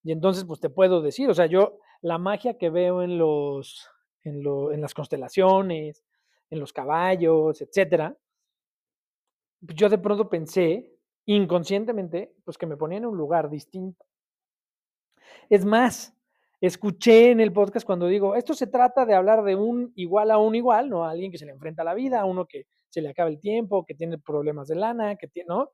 Y 0.04 0.12
entonces, 0.12 0.44
pues 0.44 0.60
te 0.60 0.70
puedo 0.70 1.00
decir, 1.00 1.28
o 1.30 1.34
sea, 1.34 1.46
yo 1.46 1.78
la 2.00 2.18
magia 2.18 2.58
que 2.58 2.70
veo 2.70 3.02
en 3.02 3.18
los, 3.18 3.88
en, 4.24 4.42
lo, 4.42 4.72
en 4.72 4.80
las 4.80 4.94
constelaciones, 4.94 6.04
en 6.52 6.61
los 6.61 6.73
caballos, 6.73 7.62
etcétera, 7.62 8.14
yo 9.62 9.88
de 9.88 9.97
pronto 9.97 10.28
pensé, 10.28 10.94
inconscientemente, 11.25 12.35
pues 12.44 12.59
que 12.59 12.66
me 12.66 12.76
ponía 12.76 12.99
en 12.99 13.06
un 13.06 13.16
lugar 13.16 13.49
distinto. 13.49 14.04
Es 15.49 15.64
más, 15.64 16.14
escuché 16.61 17.30
en 17.30 17.40
el 17.40 17.52
podcast 17.54 17.87
cuando 17.87 18.06
digo, 18.06 18.35
esto 18.35 18.52
se 18.52 18.66
trata 18.66 19.06
de 19.06 19.14
hablar 19.14 19.44
de 19.44 19.56
un 19.56 19.92
igual 19.97 20.30
a 20.30 20.37
un 20.37 20.54
igual, 20.54 20.90
¿no? 20.90 21.04
A 21.04 21.11
alguien 21.11 21.32
que 21.32 21.38
se 21.38 21.47
le 21.47 21.52
enfrenta 21.52 21.82
a 21.82 21.85
la 21.87 21.94
vida, 21.94 22.21
a 22.21 22.26
uno 22.26 22.47
que 22.47 22.66
se 22.90 23.00
le 23.00 23.09
acaba 23.09 23.30
el 23.30 23.40
tiempo, 23.40 23.87
que 23.87 23.94
tiene 23.94 24.18
problemas 24.18 24.68
de 24.68 24.75
lana, 24.75 25.16
que 25.16 25.28
tiene, 25.28 25.49
¿no? 25.49 25.71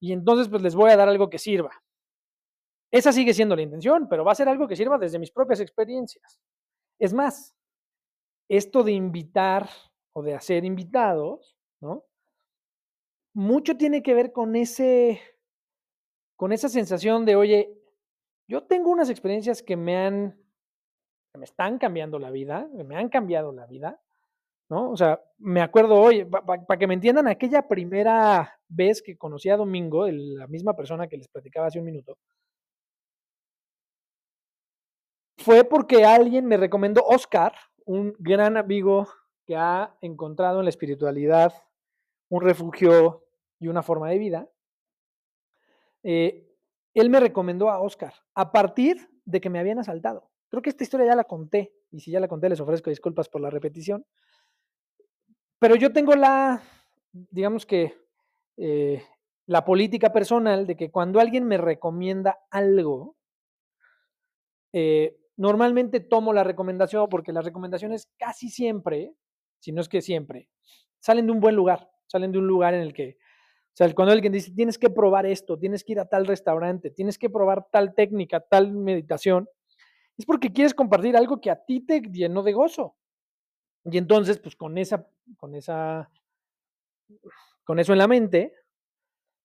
Y 0.00 0.12
entonces, 0.12 0.48
pues 0.48 0.62
les 0.62 0.74
voy 0.74 0.90
a 0.92 0.96
dar 0.96 1.08
algo 1.08 1.28
que 1.28 1.38
sirva. 1.38 1.72
Esa 2.90 3.12
sigue 3.12 3.34
siendo 3.34 3.54
la 3.54 3.62
intención, 3.62 4.08
pero 4.08 4.24
va 4.24 4.32
a 4.32 4.34
ser 4.36 4.48
algo 4.48 4.66
que 4.66 4.76
sirva 4.76 4.96
desde 4.96 5.18
mis 5.18 5.30
propias 5.30 5.60
experiencias. 5.60 6.40
Es 6.98 7.12
más, 7.12 7.54
esto 8.48 8.82
de 8.82 8.92
invitar 8.92 9.68
o 10.14 10.22
de 10.22 10.34
hacer 10.34 10.64
invitados, 10.64 11.56
¿no? 11.80 12.04
Mucho 13.34 13.76
tiene 13.76 14.02
que 14.02 14.14
ver 14.14 14.32
con 14.32 14.56
ese, 14.56 15.20
con 16.36 16.52
esa 16.52 16.68
sensación 16.68 17.24
de, 17.24 17.36
oye, 17.36 17.72
yo 18.46 18.64
tengo 18.64 18.90
unas 18.90 19.08
experiencias 19.08 19.62
que 19.62 19.76
me 19.76 19.96
han, 19.96 20.32
que 21.32 21.38
me 21.38 21.44
están 21.44 21.78
cambiando 21.78 22.18
la 22.18 22.30
vida, 22.30 22.68
que 22.76 22.84
me 22.84 22.96
han 22.96 23.08
cambiado 23.08 23.52
la 23.52 23.66
vida, 23.66 24.00
¿no? 24.68 24.90
O 24.90 24.96
sea, 24.96 25.22
me 25.38 25.62
acuerdo 25.62 25.94
hoy, 26.00 26.24
para 26.24 26.78
que 26.78 26.86
me 26.86 26.94
entiendan, 26.94 27.28
aquella 27.28 27.66
primera 27.66 28.58
vez 28.68 29.02
que 29.02 29.16
conocí 29.16 29.48
a 29.48 29.56
Domingo, 29.56 30.06
la 30.08 30.46
misma 30.46 30.74
persona 30.74 31.08
que 31.08 31.16
les 31.16 31.28
platicaba 31.28 31.68
hace 31.68 31.78
un 31.78 31.86
minuto, 31.86 32.18
fue 35.38 35.64
porque 35.64 36.04
alguien 36.04 36.46
me 36.46 36.56
recomendó 36.56 37.02
Oscar, 37.04 37.52
un 37.84 38.14
gran 38.18 38.56
amigo 38.56 39.08
que 39.46 39.56
ha 39.56 39.96
encontrado 40.00 40.58
en 40.58 40.64
la 40.64 40.70
espiritualidad 40.70 41.52
un 42.28 42.42
refugio 42.42 43.26
y 43.58 43.68
una 43.68 43.82
forma 43.82 44.08
de 44.08 44.18
vida. 44.18 44.48
Eh, 46.02 46.48
él 46.94 47.10
me 47.10 47.20
recomendó 47.20 47.70
a 47.70 47.80
Oscar 47.80 48.14
a 48.34 48.52
partir 48.52 49.10
de 49.24 49.40
que 49.40 49.50
me 49.50 49.58
habían 49.58 49.78
asaltado. 49.78 50.30
Creo 50.48 50.62
que 50.62 50.70
esta 50.70 50.84
historia 50.84 51.06
ya 51.06 51.16
la 51.16 51.24
conté, 51.24 51.72
y 51.90 52.00
si 52.00 52.10
ya 52.10 52.20
la 52.20 52.28
conté 52.28 52.48
les 52.48 52.60
ofrezco 52.60 52.90
disculpas 52.90 53.28
por 53.28 53.40
la 53.40 53.50
repetición. 53.50 54.04
Pero 55.58 55.76
yo 55.76 55.92
tengo 55.92 56.14
la, 56.14 56.62
digamos 57.12 57.64
que, 57.64 57.94
eh, 58.56 59.02
la 59.46 59.64
política 59.64 60.12
personal 60.12 60.66
de 60.66 60.76
que 60.76 60.90
cuando 60.90 61.20
alguien 61.20 61.46
me 61.46 61.56
recomienda 61.56 62.40
algo, 62.50 63.16
eh, 64.72 65.18
normalmente 65.36 66.00
tomo 66.00 66.32
la 66.32 66.44
recomendación 66.44 67.08
porque 67.08 67.32
las 67.32 67.44
recomendaciones 67.44 68.08
casi 68.16 68.48
siempre, 68.48 69.14
si 69.62 69.70
no 69.70 69.80
es 69.80 69.88
que 69.88 70.02
siempre, 70.02 70.48
salen 70.98 71.26
de 71.26 71.32
un 71.32 71.40
buen 71.40 71.54
lugar, 71.54 71.88
salen 72.06 72.32
de 72.32 72.38
un 72.38 72.48
lugar 72.48 72.74
en 72.74 72.80
el 72.80 72.92
que 72.92 73.16
o 73.72 73.74
sea, 73.74 73.90
cuando 73.94 74.12
alguien 74.12 74.34
dice, 74.34 74.50
tienes 74.50 74.78
que 74.78 74.90
probar 74.90 75.24
esto, 75.24 75.58
tienes 75.58 75.82
que 75.82 75.92
ir 75.92 76.00
a 76.00 76.04
tal 76.04 76.26
restaurante, 76.26 76.90
tienes 76.90 77.16
que 77.16 77.30
probar 77.30 77.68
tal 77.70 77.94
técnica, 77.94 78.40
tal 78.40 78.70
meditación, 78.70 79.48
es 80.18 80.26
porque 80.26 80.52
quieres 80.52 80.74
compartir 80.74 81.16
algo 81.16 81.40
que 81.40 81.50
a 81.50 81.56
ti 81.56 81.80
te 81.80 82.02
llenó 82.02 82.42
de 82.42 82.52
gozo. 82.52 82.96
Y 83.84 83.96
entonces, 83.96 84.38
pues 84.38 84.56
con 84.56 84.76
esa, 84.76 85.08
con 85.38 85.54
esa, 85.54 86.10
con 87.64 87.78
eso 87.78 87.92
en 87.92 87.98
la 87.98 88.06
mente, 88.06 88.54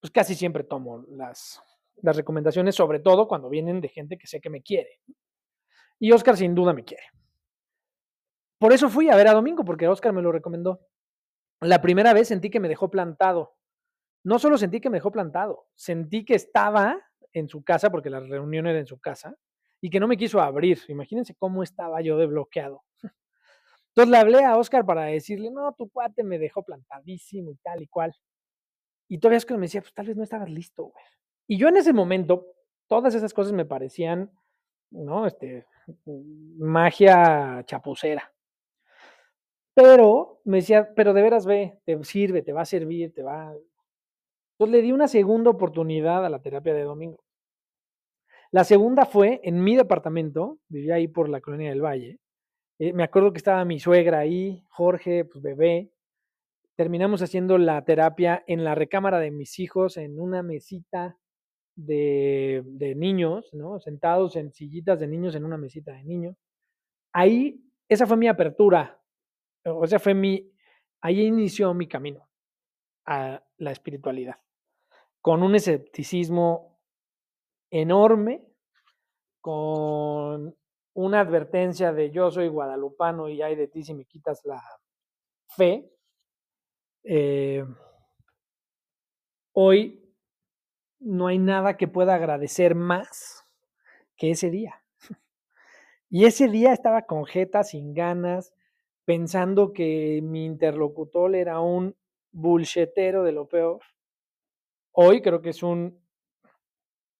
pues 0.02 0.12
casi 0.12 0.36
siempre 0.36 0.66
tomo 0.66 1.06
las, 1.08 1.62
las 2.02 2.18
recomendaciones, 2.18 2.76
sobre 2.76 3.00
todo 3.00 3.30
cuando 3.30 3.50
vienen 3.50 3.80
de 3.80 3.88
gente 3.88 4.18
que 4.18 4.28
sé 4.28 4.42
que 4.42 4.50
me 4.50 4.62
quiere. 4.62 5.00
Y 6.00 6.12
Oscar 6.12 6.36
sin 6.36 6.54
duda 6.54 6.74
me 6.74 6.84
quiere. 6.84 7.04
Por 8.60 8.74
eso 8.74 8.90
fui 8.90 9.10
a 9.10 9.16
ver 9.16 9.28
a 9.28 9.34
Domingo, 9.34 9.64
porque 9.64 9.88
Oscar 9.88 10.14
me 10.14 10.22
lo 10.22 10.32
recomendó. 10.32 10.82
La 11.62 11.82
primera 11.82 12.14
vez 12.14 12.28
sentí 12.28 12.50
que 12.50 12.60
me 12.60 12.68
dejó 12.68 12.90
plantado 12.90 13.58
no 14.28 14.40
solo 14.40 14.58
sentí 14.58 14.82
que 14.82 14.90
me 14.90 14.98
dejó 14.98 15.10
plantado, 15.10 15.68
sentí 15.74 16.26
que 16.26 16.36
estaba 16.36 17.02
en 17.32 17.48
su 17.48 17.64
casa, 17.64 17.90
porque 17.90 18.10
la 18.10 18.20
reunión 18.20 18.68
era 18.68 18.78
en 18.78 18.86
su 18.86 19.00
casa, 19.00 19.38
y 19.80 19.90
que 19.90 20.02
no 20.02 20.08
me 20.10 20.18
quiso 20.18 20.42
abrir. 20.42 20.82
Imagínense 20.90 21.34
cómo 21.34 21.64
estaba 21.64 22.02
yo 22.02 22.18
de 22.18 22.26
bloqueado. 22.26 22.84
Entonces 23.90 24.12
le 24.12 24.18
hablé 24.18 24.44
a 24.44 24.58
Oscar 24.58 24.86
para 24.86 25.06
decirle, 25.06 25.50
no, 25.50 25.72
tu 25.78 25.90
cuate 25.90 26.24
me 26.24 26.40
dejó 26.40 26.62
plantadísimo 26.64 27.52
y 27.52 27.56
tal 27.56 27.82
y 27.82 27.88
cual. 27.88 28.14
Y 29.08 29.18
todavía 29.18 29.38
Oscar 29.38 29.58
me 29.58 29.68
decía, 29.68 29.80
pues 29.80 29.94
tal 29.94 30.08
vez 30.08 30.18
no 30.18 30.24
estabas 30.24 30.50
listo, 30.50 30.84
güey. 30.88 31.06
Y 31.48 31.58
yo 31.58 31.70
en 31.70 31.78
ese 31.78 31.94
momento, 31.94 32.48
todas 32.88 33.16
esas 33.16 33.34
cosas 33.34 33.54
me 33.54 33.64
parecían, 33.64 34.30
¿no? 34.92 35.26
Este, 35.26 35.66
magia 36.58 37.64
chapucera. 37.66 38.30
Pero 39.78 40.42
me 40.44 40.58
decía, 40.58 40.92
pero 40.96 41.14
de 41.14 41.22
veras 41.22 41.46
ve, 41.46 41.78
te 41.86 42.04
sirve, 42.04 42.42
te 42.42 42.52
va 42.52 42.62
a 42.62 42.66
servir, 42.66 43.14
te 43.14 43.22
va, 43.22 43.54
entonces 44.54 44.72
le 44.76 44.82
di 44.82 44.92
una 44.92 45.08
segunda 45.08 45.52
oportunidad 45.52 46.26
a 46.26 46.30
la 46.30 46.42
terapia 46.42 46.74
de 46.74 46.82
domingo. 46.82 47.24
La 48.50 48.64
segunda 48.64 49.06
fue 49.06 49.40
en 49.44 49.64
mi 49.64 49.76
departamento, 49.76 50.58
vivía 50.68 50.96
ahí 50.96 51.08
por 51.08 51.30
la 51.30 51.42
colonia 51.42 51.70
del 51.70 51.84
Valle. 51.84 52.18
Eh, 52.80 52.92
me 52.92 53.04
acuerdo 53.04 53.32
que 53.32 53.38
estaba 53.38 53.64
mi 53.66 53.80
suegra 53.80 54.18
ahí, 54.18 54.64
Jorge, 54.70 55.26
pues 55.26 55.44
bebé. 55.44 55.92
Terminamos 56.76 57.22
haciendo 57.22 57.60
la 57.60 57.86
terapia 57.86 58.44
en 58.48 58.64
la 58.64 58.74
recámara 58.74 59.20
de 59.20 59.30
mis 59.30 59.60
hijos, 59.60 59.98
en 59.98 60.20
una 60.20 60.42
mesita 60.42 61.20
de, 61.76 62.64
de 62.66 62.96
niños, 62.96 63.54
¿no? 63.54 63.80
Sentados 63.80 64.38
en 64.38 64.52
sillitas 64.54 65.00
de 65.00 65.06
niños 65.06 65.36
en 65.36 65.46
una 65.46 65.58
mesita 65.58 65.92
de 65.92 66.04
niños. 66.04 66.36
Ahí, 67.14 67.62
esa 67.88 68.08
fue 68.08 68.18
mi 68.18 68.28
apertura. 68.28 68.97
O 69.76 69.86
sea, 69.88 70.00
fue 70.00 70.14
mi, 70.14 70.52
ahí 71.02 71.22
inició 71.22 71.74
mi 71.74 71.88
camino 71.88 72.28
a 73.06 73.44
la 73.58 73.72
espiritualidad 73.72 74.38
con 75.28 75.44
un 75.44 75.56
escepticismo 75.56 76.80
enorme, 77.70 78.48
con 79.42 80.56
una 80.94 81.20
advertencia 81.20 81.92
de 81.92 82.12
yo 82.12 82.32
soy 82.32 82.48
guadalupano 82.48 83.28
y 83.28 83.42
hay 83.42 83.58
de 83.58 83.68
ti 83.68 83.84
si 83.84 83.94
me 83.94 84.06
quitas 84.06 84.40
la 84.46 84.64
fe. 85.50 85.92
Eh, 87.04 87.66
hoy 89.52 90.16
no 91.00 91.28
hay 91.28 91.40
nada 91.40 91.76
que 91.76 91.90
pueda 91.90 92.16
agradecer 92.16 92.74
más 92.74 93.46
que 94.16 94.32
ese 94.32 94.50
día. 94.50 94.82
Y 96.10 96.24
ese 96.24 96.48
día 96.48 96.72
estaba 96.72 97.02
con 97.02 97.26
jeta, 97.26 97.66
sin 97.66 97.94
ganas, 97.94 98.54
pensando 99.08 99.72
que 99.72 100.20
mi 100.22 100.44
interlocutor 100.44 101.34
era 101.34 101.62
un 101.62 101.96
bullshetero 102.34 103.24
de 103.24 103.32
lo 103.32 103.48
peor. 103.48 103.80
Hoy 104.92 105.22
creo 105.22 105.42
que 105.42 105.52
es 105.52 105.64
un, 105.64 105.98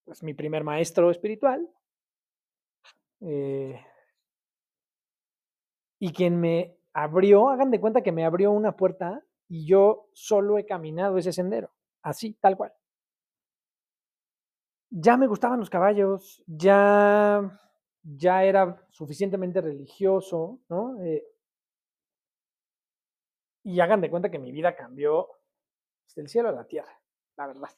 pues 0.04 0.22
mi 0.22 0.34
primer 0.34 0.66
maestro 0.66 1.10
espiritual. 1.10 1.66
Eh, 3.22 3.80
y 5.98 6.12
quien 6.12 6.38
me 6.42 6.78
abrió, 6.92 7.48
hagan 7.48 7.72
de 7.72 7.80
cuenta 7.80 8.02
que 8.02 8.12
me 8.12 8.26
abrió 8.26 8.52
una 8.52 8.76
puerta 8.76 9.24
y 9.48 9.66
yo 9.66 10.10
solo 10.12 10.58
he 10.58 10.66
caminado 10.66 11.18
ese 11.18 11.32
sendero, 11.32 11.72
así, 12.02 12.34
tal 12.42 12.58
cual. 12.58 12.74
ya 14.90 15.16
me 15.16 15.28
gustaban 15.28 15.60
los 15.60 15.70
caballos, 15.70 16.44
ya, 16.48 17.62
ya 18.04 18.44
era 18.44 18.86
suficientemente 18.90 19.62
religioso, 19.62 20.60
¿no? 20.68 21.02
Eh, 21.02 21.24
y 23.68 23.82
hagan 23.82 24.00
de 24.00 24.10
cuenta 24.10 24.32
que 24.32 24.40
mi 24.40 24.54
vida 24.54 24.78
cambió 24.78 25.28
del 26.16 26.30
cielo 26.30 26.48
a 26.48 26.54
la 26.54 26.66
tierra, 26.66 27.02
la 27.36 27.48
verdad. 27.48 27.70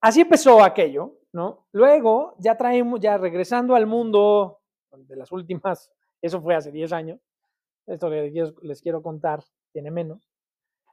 Así 0.00 0.22
empezó 0.22 0.64
aquello, 0.64 1.18
¿no? 1.32 1.66
Luego, 1.72 2.34
ya 2.38 2.56
traemos, 2.56 2.98
ya 2.98 3.18
regresando 3.18 3.74
al 3.74 3.86
mundo 3.86 4.62
de 4.90 5.16
las 5.16 5.30
últimas, 5.30 5.92
eso 6.22 6.40
fue 6.40 6.54
hace 6.54 6.72
10 6.72 6.92
años, 6.94 7.20
esto 7.86 8.08
les 8.08 8.80
quiero 8.80 9.02
contar, 9.02 9.44
tiene 9.70 9.90
menos. 9.90 10.30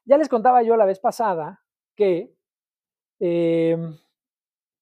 Ya 0.04 0.18
les 0.18 0.28
contaba 0.28 0.62
yo 0.62 0.76
la 0.76 0.86
vez 0.86 1.00
pasada 1.00 1.64
que 1.96 2.36
em, 3.22 3.98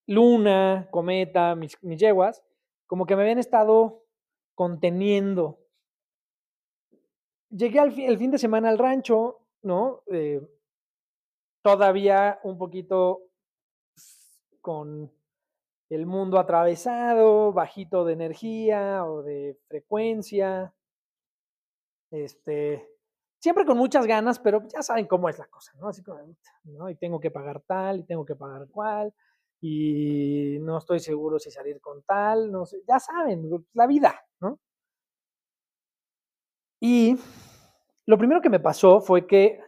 Luna, 0.08 0.88
Cometa, 0.90 1.54
mis, 1.54 1.82
mis 1.84 2.00
yeguas, 2.00 2.44
como 2.88 3.06
que 3.06 3.16
me 3.16 3.22
habían 3.22 3.40
estado 3.40 4.04
conteniendo. 4.56 5.60
Llegué 7.50 7.80
al 7.80 7.98
el 8.00 8.18
fin 8.18 8.32
de 8.32 8.38
semana 8.38 8.70
al 8.70 8.78
rancho, 8.78 9.40
¿no? 9.64 10.04
Eh, 10.08 10.42
todavía 11.62 12.40
un 12.44 12.58
poquito 12.58 13.22
con 14.62 15.12
el 15.90 16.06
mundo 16.06 16.40
atravesado, 16.40 17.54
bajito 17.54 18.04
de 18.04 18.14
energía 18.14 19.06
o 19.06 19.24
de 19.24 19.58
frecuencia. 19.68 20.74
Este, 22.12 22.90
siempre 23.40 23.66
con 23.66 23.78
muchas 23.78 24.06
ganas, 24.06 24.40
pero 24.40 24.62
ya 24.68 24.82
saben 24.82 25.08
cómo 25.08 25.30
es 25.30 25.40
la 25.40 25.48
cosa, 25.48 25.74
¿no? 25.80 25.88
Así 25.88 26.04
como, 26.04 26.20
¿no? 26.66 26.90
Y 26.90 26.96
tengo 26.96 27.20
que 27.20 27.32
pagar 27.32 27.62
tal, 27.62 28.00
y 28.00 28.04
tengo 28.04 28.26
que 28.26 28.36
pagar 28.36 28.68
cual, 28.70 29.14
y 29.62 30.58
no 30.62 30.78
estoy 30.78 31.00
seguro 31.00 31.40
si 31.40 31.52
salir 31.52 31.80
con 31.82 32.04
tal, 32.04 32.52
no 32.52 32.66
sé, 32.66 32.84
ya 32.88 33.00
saben, 33.00 33.50
la 33.74 33.88
vida, 33.88 34.16
¿no? 34.42 34.60
Y 36.80 37.16
lo 38.06 38.18
primero 38.18 38.42
que 38.42 38.50
me 38.50 38.60
pasó 38.60 39.02
fue 39.02 39.26
que 39.26 39.60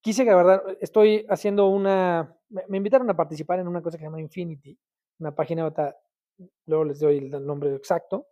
quise 0.00 0.24
grabar, 0.24 0.78
estoy 0.80 1.26
haciendo 1.28 1.68
una, 1.68 2.36
me 2.68 2.76
invitaron 2.76 3.10
a 3.10 3.16
participar 3.16 3.60
en 3.60 3.68
una 3.68 3.82
cosa 3.82 3.96
que 3.96 4.02
se 4.02 4.06
llama 4.06 4.20
Infinity, 4.20 4.78
una 5.18 5.34
página, 5.34 5.70
luego 6.66 6.84
les 6.84 7.00
doy 7.00 7.18
el 7.18 7.46
nombre 7.46 7.74
exacto, 7.74 8.28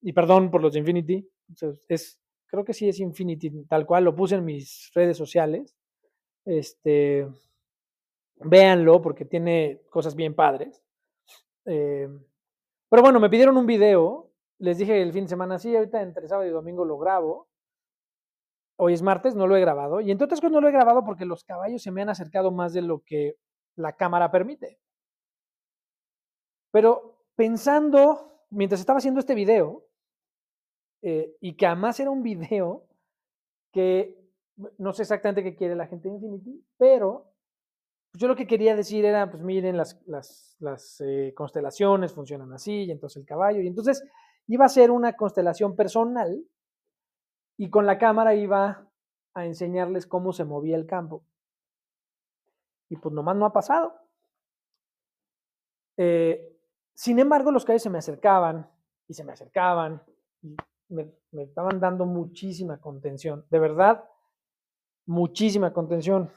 y 0.00 0.12
perdón 0.12 0.50
por 0.50 0.62
los 0.62 0.76
Infinity, 0.76 1.28
es, 1.88 2.20
creo 2.46 2.64
que 2.64 2.74
sí 2.74 2.88
es 2.88 3.00
Infinity, 3.00 3.64
tal 3.64 3.86
cual, 3.86 4.04
lo 4.04 4.14
puse 4.14 4.36
en 4.36 4.44
mis 4.44 4.90
redes 4.94 5.16
sociales, 5.16 5.76
este, 6.44 7.26
véanlo 8.36 9.00
porque 9.00 9.24
tiene 9.24 9.82
cosas 9.90 10.14
bien 10.14 10.34
padres. 10.34 10.82
Eh, 11.64 12.08
pero 12.88 13.02
bueno, 13.02 13.20
me 13.20 13.30
pidieron 13.30 13.56
un 13.56 13.66
video, 13.66 14.31
les 14.62 14.78
dije 14.78 15.02
el 15.02 15.12
fin 15.12 15.24
de 15.24 15.28
semana, 15.28 15.58
sí, 15.58 15.74
ahorita 15.74 16.00
entre 16.00 16.28
sábado 16.28 16.48
y 16.48 16.52
domingo 16.52 16.84
lo 16.84 16.96
grabo, 16.96 17.48
Hoy 18.76 18.94
es 18.94 19.02
martes, 19.02 19.36
no 19.36 19.46
lo 19.46 19.54
he 19.54 19.60
grabado. 19.60 20.00
Y 20.00 20.10
entre 20.10 20.24
otras 20.24 20.40
cosas 20.40 20.52
no 20.52 20.60
lo 20.60 20.68
he 20.68 20.72
grabado 20.72 21.04
porque 21.04 21.24
los 21.24 21.44
caballos 21.44 21.82
se 21.82 21.92
me 21.92 22.02
han 22.02 22.08
acercado 22.08 22.50
más 22.50 22.72
de 22.72 22.82
lo 22.82 23.04
que 23.04 23.36
la 23.76 23.92
cámara 23.92 24.32
permite. 24.32 24.80
Pero 26.72 27.22
pensando, 27.36 28.44
mientras 28.50 28.80
estaba 28.80 28.98
haciendo 28.98 29.20
este 29.20 29.36
video, 29.36 29.86
eh, 31.02 31.36
y 31.40 31.54
que 31.54 31.66
además 31.66 32.00
era 32.00 32.10
un 32.10 32.22
video 32.22 32.88
que 33.72 34.18
no 34.78 34.92
sé 34.92 35.02
exactamente 35.02 35.44
qué 35.44 35.54
quiere 35.54 35.76
la 35.76 35.86
gente 35.86 36.08
de 36.08 36.14
Infinity, 36.14 36.64
pero 36.76 37.32
yo 38.14 38.26
lo 38.26 38.34
que 38.34 38.46
quería 38.46 38.74
decir 38.74 39.04
era, 39.04 39.30
pues 39.30 39.42
miren, 39.42 39.76
las, 39.76 40.00
las, 40.06 41.00
eh, 41.00 41.32
constelaciones 41.36 42.12
funcionan 42.12 42.52
así, 42.52 42.84
y 42.84 42.90
entonces 42.90 43.20
el 43.20 43.26
caballo, 43.26 43.60
y 43.60 43.66
entonces 43.66 44.02
iba 44.46 44.64
a 44.64 44.68
ser 44.68 44.90
una 44.90 45.14
constelación 45.14 45.76
personal 45.76 46.44
y 47.56 47.70
con 47.70 47.86
la 47.86 47.98
cámara 47.98 48.34
iba 48.34 48.90
a 49.34 49.46
enseñarles 49.46 50.06
cómo 50.06 50.32
se 50.32 50.44
movía 50.44 50.76
el 50.76 50.86
campo. 50.86 51.24
Y 52.88 52.96
pues 52.96 53.14
nomás 53.14 53.36
no 53.36 53.46
ha 53.46 53.52
pasado. 53.52 53.94
Eh, 55.96 56.58
sin 56.94 57.18
embargo, 57.18 57.50
los 57.50 57.64
caballos 57.64 57.82
se 57.82 57.90
me 57.90 57.98
acercaban 57.98 58.70
y 59.08 59.14
se 59.14 59.24
me 59.24 59.32
acercaban 59.32 60.02
y 60.42 60.56
me 60.88 61.42
estaban 61.42 61.80
dando 61.80 62.04
muchísima 62.04 62.80
contención. 62.80 63.46
De 63.50 63.58
verdad, 63.58 64.04
muchísima 65.06 65.72
contención. 65.72 66.30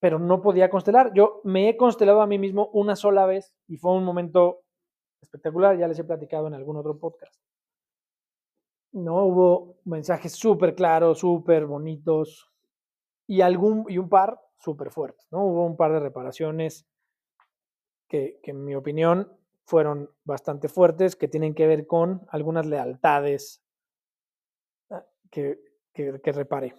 Pero 0.00 0.18
no 0.18 0.42
podía 0.42 0.70
constelar. 0.70 1.12
Yo 1.14 1.40
me 1.44 1.68
he 1.68 1.76
constelado 1.76 2.20
a 2.22 2.26
mí 2.26 2.38
mismo 2.38 2.68
una 2.72 2.96
sola 2.96 3.26
vez 3.26 3.54
y 3.66 3.76
fue 3.76 3.92
un 3.92 4.04
momento 4.04 4.63
espectacular. 5.24 5.76
Ya 5.76 5.88
les 5.88 5.98
he 5.98 6.04
platicado 6.04 6.46
en 6.46 6.54
algún 6.54 6.76
otro 6.76 6.98
podcast. 6.98 7.34
¿no? 8.92 9.24
Hubo 9.24 9.76
mensajes 9.84 10.32
súper 10.32 10.74
claros, 10.74 11.18
súper 11.18 11.66
bonitos 11.66 12.50
y, 13.26 13.40
algún, 13.40 13.84
y 13.88 13.98
un 13.98 14.08
par 14.08 14.40
súper 14.58 14.90
fuertes, 14.90 15.26
¿no? 15.30 15.44
Hubo 15.44 15.66
un 15.66 15.76
par 15.76 15.92
de 15.92 16.00
reparaciones 16.00 16.86
que, 18.08 18.40
en 18.44 18.64
mi 18.64 18.74
opinión 18.74 19.32
fueron 19.66 20.10
bastante 20.24 20.68
fuertes, 20.68 21.16
que 21.16 21.26
tienen 21.26 21.54
que 21.54 21.66
ver 21.66 21.86
con 21.86 22.22
algunas 22.28 22.66
lealtades 22.66 23.64
ah, 24.90 25.04
que, 25.30 25.58
que, 25.92 26.20
que 26.20 26.32
reparé. 26.32 26.76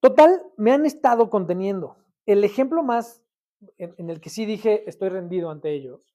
Total, 0.00 0.42
me 0.58 0.70
han 0.70 0.84
estado 0.84 1.30
conteniendo. 1.30 1.96
El 2.26 2.44
ejemplo 2.44 2.82
más 2.82 3.24
en, 3.78 4.10
el 4.10 4.20
que 4.20 4.30
sí 4.30 4.44
dije 4.46 4.88
estoy 4.88 5.08
rendido 5.08 5.50
ante 5.50 5.72
ellos. 5.72 6.13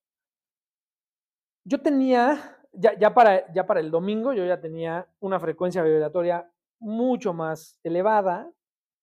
Yo 1.70 1.80
tenía 1.80 2.58
ya, 2.74 3.14
para, 3.14 3.54
ya 3.54 3.68
para 3.68 3.80
el 3.80 3.92
domingo 3.92 4.34
yo 4.34 4.44
ya 4.44 4.60
tenía 4.60 5.08
una 5.20 5.40
frecuencia 5.40 5.84
vibratoria 5.84 6.52
mucho 6.80 7.32
más 7.32 7.78
elevada, 7.84 8.52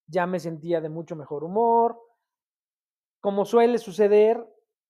ya 0.09 0.26
me 0.26 0.40
sentía 0.40 0.81
de 0.81 0.88
mucho 0.88 1.14
mejor 1.14 1.44
humor. 1.44 1.96
Como 3.20 3.44
suele 3.44 3.79
suceder, 3.79 4.44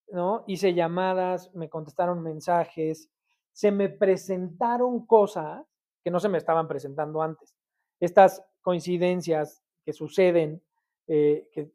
¿no? 0.09 0.45
Hice 0.47 0.73
llamadas, 0.73 1.55
me 1.55 1.69
contestaron 1.69 2.23
mensajes, 2.23 3.11
se 3.53 3.71
me 3.71 3.91
presentaron 3.91 5.05
cosas 5.05 5.63
que 6.03 6.11
no 6.11 6.19
se 6.19 6.31
me 6.31 6.39
estaban 6.39 6.69
presentando 6.69 7.21
antes. 7.21 7.55
Estas 8.01 8.43
coincidencias 8.63 9.63
que 9.85 9.93
suceden, 9.93 10.63
eh, 11.09 11.47
que, 11.53 11.73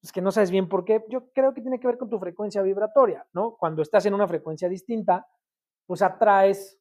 pues, 0.00 0.12
que 0.12 0.22
no 0.22 0.32
sabes 0.32 0.50
bien 0.50 0.68
por 0.68 0.84
qué, 0.84 1.04
yo 1.08 1.30
creo 1.32 1.52
que 1.52 1.60
tiene 1.60 1.78
que 1.78 1.86
ver 1.86 1.98
con 1.98 2.08
tu 2.08 2.18
frecuencia 2.18 2.62
vibratoria, 2.62 3.26
¿no? 3.32 3.56
Cuando 3.56 3.82
estás 3.82 4.06
en 4.06 4.14
una 4.14 4.26
frecuencia 4.26 4.68
distinta, 4.68 5.26
pues 5.86 6.02
atraes 6.02 6.78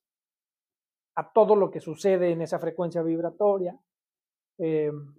a 1.15 1.32
todo 1.34 1.55
lo 1.55 1.69
que 1.69 1.82
sucede 1.82 2.32
en 2.32 2.41
esa 2.41 2.60
frecuencia 2.60 3.01
vibratoria. 3.01 3.77
Em, 4.58 5.15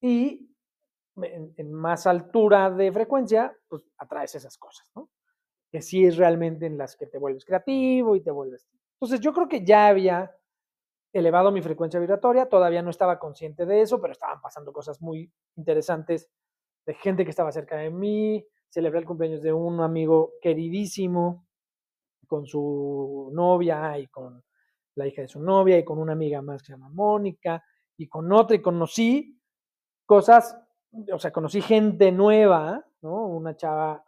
y 0.00 0.50
en, 1.16 1.72
más 1.72 2.06
altura 2.06 2.70
de 2.70 2.90
frecuencia, 2.92 3.54
pues 3.68 3.82
atraes 3.98 4.34
esas 4.34 4.56
cosas, 4.56 4.90
¿no? 4.94 5.10
Que 5.70 5.82
sí 5.82 6.04
es 6.04 6.16
realmente 6.16 6.66
en 6.66 6.78
las 6.78 6.96
que 6.96 7.06
te 7.06 7.18
vuelves 7.18 7.44
creativo 7.44 8.16
y 8.16 8.22
te 8.22 8.30
vuelves... 8.30 8.66
Entonces 8.94 9.20
yo 9.20 9.34
creo 9.34 9.48
que 9.48 9.64
ya 9.64 9.88
había 9.88 10.34
elevado 11.12 11.52
mi 11.52 11.60
frecuencia 11.60 12.00
vibratoria, 12.00 12.48
todavía 12.48 12.82
no 12.82 12.90
estaba 12.90 13.18
consciente 13.18 13.66
de 13.66 13.82
eso, 13.82 14.00
pero 14.00 14.12
estaban 14.12 14.40
pasando 14.40 14.72
cosas 14.72 15.00
muy 15.00 15.30
interesantes 15.56 16.28
de 16.86 16.94
gente 16.94 17.24
que 17.24 17.30
estaba 17.30 17.52
cerca 17.52 17.76
de 17.76 17.90
mí, 17.90 18.44
celebré 18.68 19.00
el 19.00 19.06
cumpleaños 19.06 19.42
de 19.42 19.52
un 19.52 19.80
amigo 19.80 20.32
queridísimo, 20.40 21.46
con 22.26 22.46
su 22.46 23.30
novia 23.32 23.98
y 23.98 24.06
con 24.08 24.42
la 24.96 25.06
hija 25.06 25.22
de 25.22 25.28
su 25.28 25.40
novia 25.40 25.78
y 25.78 25.84
con 25.84 25.98
una 25.98 26.12
amiga 26.12 26.42
más 26.42 26.62
que 26.62 26.66
se 26.66 26.72
llama 26.72 26.88
Mónica 26.88 27.62
y 27.96 28.08
con 28.08 28.32
otra 28.32 28.56
y 28.56 28.62
conocí 28.62 29.40
cosas, 30.06 30.56
o 31.12 31.18
sea, 31.18 31.32
conocí 31.32 31.60
gente 31.60 32.12
nueva, 32.12 32.84
¿no? 33.02 33.26
Una 33.26 33.56
chava 33.56 34.04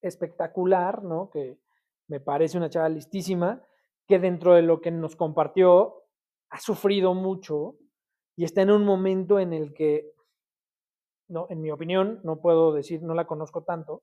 espectacular, 0.00 1.02
¿no? 1.02 1.30
Que 1.30 1.58
me 2.08 2.20
parece 2.20 2.56
una 2.56 2.70
chava 2.70 2.88
listísima, 2.88 3.62
que 4.06 4.18
dentro 4.18 4.54
de 4.54 4.62
lo 4.62 4.80
que 4.80 4.90
nos 4.90 5.16
compartió 5.16 6.04
ha 6.50 6.60
sufrido 6.60 7.14
mucho 7.14 7.76
y 8.36 8.44
está 8.44 8.62
en 8.62 8.70
un 8.70 8.84
momento 8.84 9.38
en 9.38 9.52
el 9.52 9.74
que, 9.74 10.12
no, 11.28 11.46
en 11.50 11.60
mi 11.60 11.70
opinión, 11.70 12.20
no 12.24 12.40
puedo 12.40 12.72
decir, 12.72 13.02
no 13.02 13.14
la 13.14 13.26
conozco 13.26 13.62
tanto, 13.62 14.02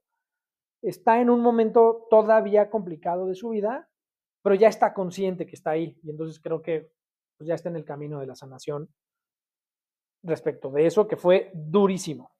está 0.81 1.19
en 1.19 1.29
un 1.29 1.41
momento 1.41 2.05
todavía 2.09 2.69
complicado 2.69 3.25
de 3.25 3.35
su 3.35 3.49
vida, 3.49 3.89
pero 4.43 4.55
ya 4.55 4.67
está 4.67 4.93
consciente 4.93 5.45
que 5.45 5.55
está 5.55 5.71
ahí 5.71 5.97
y 6.03 6.11
entonces 6.11 6.39
creo 6.39 6.61
que 6.61 6.91
pues, 7.37 7.47
ya 7.47 7.55
está 7.55 7.69
en 7.69 7.75
el 7.75 7.85
camino 7.85 8.19
de 8.19 8.27
la 8.27 8.35
sanación 8.35 8.89
respecto 10.23 10.69
de 10.71 10.85
eso 10.85 11.07
que 11.07 11.17
fue 11.17 11.51
durísimo 11.53 12.31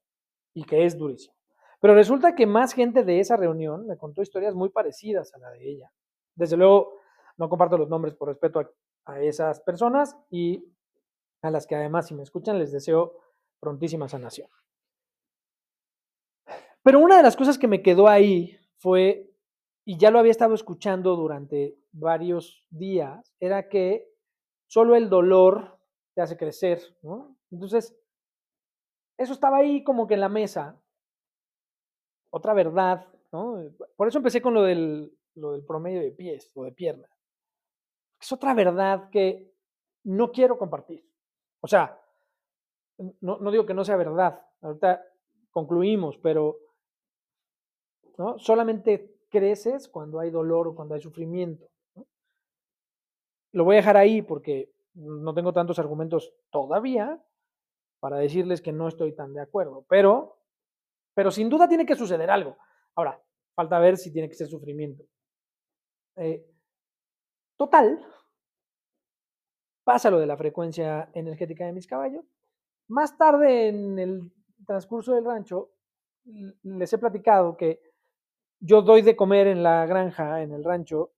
y 0.53 0.63
que 0.63 0.85
es 0.85 0.97
durísimo. 0.97 1.35
Pero 1.81 1.93
resulta 1.93 2.35
que 2.35 2.45
más 2.45 2.73
gente 2.73 3.03
de 3.03 3.19
esa 3.19 3.35
reunión 3.35 3.85
me 3.85 3.97
contó 3.97 4.21
historias 4.21 4.55
muy 4.55 4.69
parecidas 4.69 5.33
a 5.33 5.39
la 5.39 5.49
de 5.51 5.69
ella. 5.69 5.91
Desde 6.35 6.57
luego, 6.57 6.99
no 7.37 7.49
comparto 7.49 7.77
los 7.77 7.89
nombres 7.89 8.15
por 8.15 8.29
respeto 8.29 8.59
a, 8.59 8.71
a 9.05 9.21
esas 9.21 9.61
personas 9.61 10.17
y 10.29 10.71
a 11.41 11.51
las 11.51 11.67
que 11.67 11.75
además, 11.75 12.07
si 12.07 12.15
me 12.15 12.23
escuchan, 12.23 12.57
les 12.57 12.71
deseo 12.71 13.19
prontísima 13.59 14.07
sanación. 14.07 14.49
Pero 16.85 16.99
una 16.99 17.17
de 17.17 17.23
las 17.23 17.35
cosas 17.35 17.57
que 17.57 17.67
me 17.67 17.81
quedó 17.81 18.07
ahí 18.07 18.59
fue, 18.77 19.33
y 19.85 19.97
ya 19.97 20.11
lo 20.11 20.19
había 20.19 20.29
estado 20.29 20.53
escuchando 20.53 21.15
durante 21.15 21.79
varios 21.91 22.63
días, 22.69 23.33
era 23.39 23.69
que 23.69 24.13
solo 24.67 24.95
el 24.95 25.09
dolor 25.09 25.79
te 26.13 26.21
hace 26.21 26.37
crecer, 26.37 26.79
¿no? 27.01 27.35
Entonces, 27.49 27.97
eso 29.17 29.33
estaba 29.33 29.57
ahí 29.57 29.83
como 29.83 30.05
que 30.05 30.13
en 30.13 30.19
la 30.19 30.29
mesa. 30.29 30.79
Otra 32.29 32.53
verdad, 32.53 33.07
¿no? 33.31 33.63
Por 33.95 34.07
eso 34.07 34.19
empecé 34.19 34.39
con 34.39 34.53
lo 34.53 34.61
del, 34.61 35.11
lo 35.33 35.53
del 35.53 35.65
promedio 35.65 36.01
de 36.01 36.11
pies 36.11 36.51
o 36.53 36.65
de 36.65 36.71
piernas. 36.71 37.09
Es 38.21 38.31
otra 38.31 38.53
verdad 38.53 39.09
que 39.09 39.55
no 40.03 40.31
quiero 40.31 40.59
compartir. 40.59 41.03
O 41.61 41.67
sea, 41.67 41.99
no, 43.21 43.39
no 43.39 43.49
digo 43.49 43.65
que 43.65 43.73
no 43.73 43.83
sea 43.83 43.95
verdad, 43.95 44.39
ahorita 44.61 45.03
concluimos, 45.49 46.19
pero 46.19 46.59
¿no? 48.17 48.37
solamente 48.39 49.15
creces 49.29 49.87
cuando 49.87 50.19
hay 50.19 50.29
dolor 50.29 50.67
o 50.67 50.75
cuando 50.75 50.95
hay 50.95 51.01
sufrimiento. 51.01 51.67
Lo 53.51 53.63
voy 53.63 53.75
a 53.75 53.77
dejar 53.77 53.97
ahí 53.97 54.21
porque 54.21 54.73
no 54.93 55.33
tengo 55.33 55.53
tantos 55.53 55.79
argumentos 55.79 56.33
todavía 56.49 57.21
para 57.99 58.17
decirles 58.17 58.61
que 58.61 58.71
no 58.71 58.87
estoy 58.87 59.13
tan 59.13 59.33
de 59.33 59.41
acuerdo, 59.41 59.85
pero, 59.89 60.37
pero 61.13 61.31
sin 61.31 61.49
duda 61.49 61.67
tiene 61.67 61.85
que 61.85 61.95
suceder 61.95 62.29
algo. 62.29 62.57
Ahora, 62.95 63.21
falta 63.55 63.79
ver 63.79 63.97
si 63.97 64.11
tiene 64.11 64.29
que 64.29 64.35
ser 64.35 64.47
sufrimiento. 64.47 65.03
Eh, 66.17 66.45
total, 67.57 68.05
pasa 69.83 70.09
lo 70.09 70.19
de 70.19 70.27
la 70.27 70.37
frecuencia 70.37 71.09
energética 71.13 71.65
de 71.65 71.73
mis 71.73 71.87
caballos. 71.87 72.25
Más 72.87 73.17
tarde 73.17 73.69
en 73.69 73.99
el 73.99 74.31
transcurso 74.65 75.13
del 75.13 75.25
rancho, 75.25 75.71
les 76.63 76.91
he 76.93 76.97
platicado 76.97 77.55
que 77.57 77.94
yo 78.65 78.81
doy 78.81 79.03
de 79.03 79.15
comer 79.15 79.45
en 79.47 79.61
la 79.61 79.85
granja, 79.85 80.41
en 80.41 80.51
el 80.51 80.63
rancho, 80.63 81.11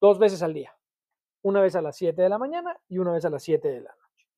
dos 0.00 0.18
veces 0.18 0.40
al 0.42 0.54
día. 0.54 0.76
Una 1.42 1.60
vez 1.60 1.74
a 1.74 1.82
las 1.82 1.96
7 1.96 2.22
de 2.22 2.28
la 2.28 2.38
mañana 2.38 2.78
y 2.88 2.98
una 2.98 3.12
vez 3.12 3.24
a 3.24 3.30
las 3.30 3.42
7 3.42 3.66
de 3.66 3.80
la 3.80 3.90
noche. 3.90 4.28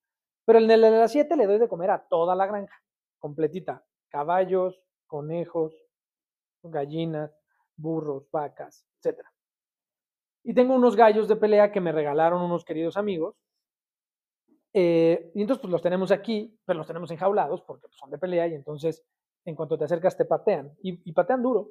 Pero 0.47 0.59
en 0.59 0.71
el 0.71 0.81
de 0.81 0.90
las 0.90 1.12
7 1.12 1.37
le 1.37 1.47
doy 1.47 1.59
de 1.59 1.68
comer 1.68 1.90
a 1.90 1.99
toda 2.09 2.35
la 2.35 2.47
granja, 2.47 2.83
completita. 3.18 3.85
Caballos, 4.09 4.83
conejos, 5.07 5.75
gallinas, 6.62 7.37
burros, 7.77 8.31
vacas, 8.31 8.87
etc. 9.03 9.21
Y 10.45 10.55
tengo 10.55 10.75
unos 10.75 10.97
gallos 10.97 11.29
de 11.29 11.37
pelea 11.37 11.71
que 11.71 11.81
me 11.81 11.92
regalaron 11.92 12.40
unos 12.40 12.64
queridos 12.64 12.97
amigos. 12.97 13.37
Eh, 14.73 15.33
y 15.35 15.42
entonces 15.42 15.61
pues 15.61 15.71
los 15.71 15.83
tenemos 15.83 16.11
aquí, 16.11 16.59
pero 16.64 16.79
los 16.79 16.87
tenemos 16.87 17.11
enjaulados 17.11 17.61
porque 17.61 17.88
pues, 17.88 17.99
son 17.99 18.11
de 18.11 18.16
pelea 18.16 18.47
y 18.47 18.55
entonces 18.55 19.05
en 19.45 19.55
cuanto 19.55 19.77
te 19.77 19.85
acercas 19.85 20.16
te 20.16 20.25
patean. 20.25 20.73
y 20.83 21.12
patean 21.12 21.42
duro. 21.42 21.68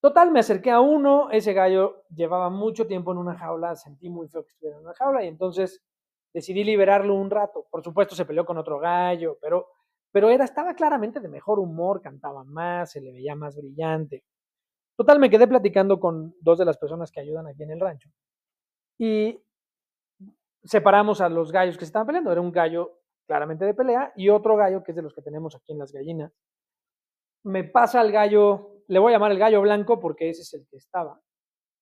Total, 0.00 0.30
me 0.30 0.40
acerqué 0.40 0.70
a 0.70 0.80
uno, 0.80 1.30
ese 1.30 1.52
gallo 1.52 2.04
llevaba 2.14 2.48
mucho 2.48 2.86
tiempo 2.86 3.12
en 3.12 3.18
una 3.18 3.36
jaula, 3.36 3.76
sentí 3.76 4.08
muy 4.08 4.28
feo 4.28 4.42
que 4.44 4.50
estuviera 4.50 4.78
en 4.78 4.84
una 4.84 4.94
jaula 4.94 5.22
y 5.22 5.28
entonces 5.28 5.82
decidí 6.32 6.64
liberarlo 6.64 7.14
un 7.14 7.30
rato. 7.30 7.66
Por 7.70 7.82
supuesto 7.82 8.14
se 8.14 8.24
peleó 8.24 8.46
con 8.46 8.56
otro 8.56 8.78
gallo, 8.78 9.36
pero, 9.42 9.68
pero 10.10 10.30
era, 10.30 10.44
estaba 10.44 10.74
claramente 10.74 11.20
de 11.20 11.28
mejor 11.28 11.58
humor, 11.58 12.00
cantaba 12.00 12.44
más, 12.44 12.92
se 12.92 13.02
le 13.02 13.12
veía 13.12 13.34
más 13.34 13.56
brillante. 13.56 14.24
Total, 14.96 15.18
me 15.18 15.28
quedé 15.28 15.46
platicando 15.46 16.00
con 16.00 16.34
dos 16.40 16.58
de 16.58 16.64
las 16.64 16.78
personas 16.78 17.10
que 17.12 17.20
ayudan 17.20 17.46
aquí 17.46 17.62
en 17.62 17.70
el 17.70 17.80
rancho 17.80 18.08
y 18.98 19.42
separamos 20.62 21.22
a 21.22 21.28
los 21.28 21.52
gallos 21.52 21.76
que 21.76 21.84
se 21.84 21.88
estaban 21.88 22.06
peleando. 22.06 22.32
Era 22.32 22.40
un 22.40 22.52
gallo 22.52 23.00
claramente 23.26 23.64
de 23.64 23.74
pelea 23.74 24.12
y 24.14 24.28
otro 24.28 24.56
gallo 24.56 24.82
que 24.82 24.92
es 24.92 24.96
de 24.96 25.02
los 25.02 25.14
que 25.14 25.22
tenemos 25.22 25.56
aquí 25.56 25.72
en 25.72 25.78
las 25.78 25.92
gallinas. 25.92 26.32
Me 27.44 27.64
pasa 27.64 28.02
el 28.02 28.12
gallo 28.12 28.69
le 28.90 28.98
voy 28.98 29.12
a 29.12 29.16
llamar 29.16 29.30
el 29.30 29.38
gallo 29.38 29.60
blanco 29.60 30.00
porque 30.00 30.30
ese 30.30 30.42
es 30.42 30.52
el 30.52 30.66
que 30.66 30.76
estaba, 30.76 31.20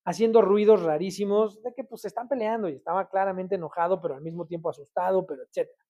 haciendo 0.04 0.42
ruidos 0.42 0.82
rarísimos 0.82 1.62
de 1.62 1.72
que 1.72 1.82
pues 1.82 2.02
se 2.02 2.08
están 2.08 2.28
peleando 2.28 2.68
y 2.68 2.74
estaba 2.74 3.08
claramente 3.08 3.54
enojado, 3.54 3.98
pero 3.98 4.14
al 4.14 4.20
mismo 4.20 4.46
tiempo 4.46 4.68
asustado, 4.68 5.26
pero 5.26 5.42
etcétera. 5.42 5.82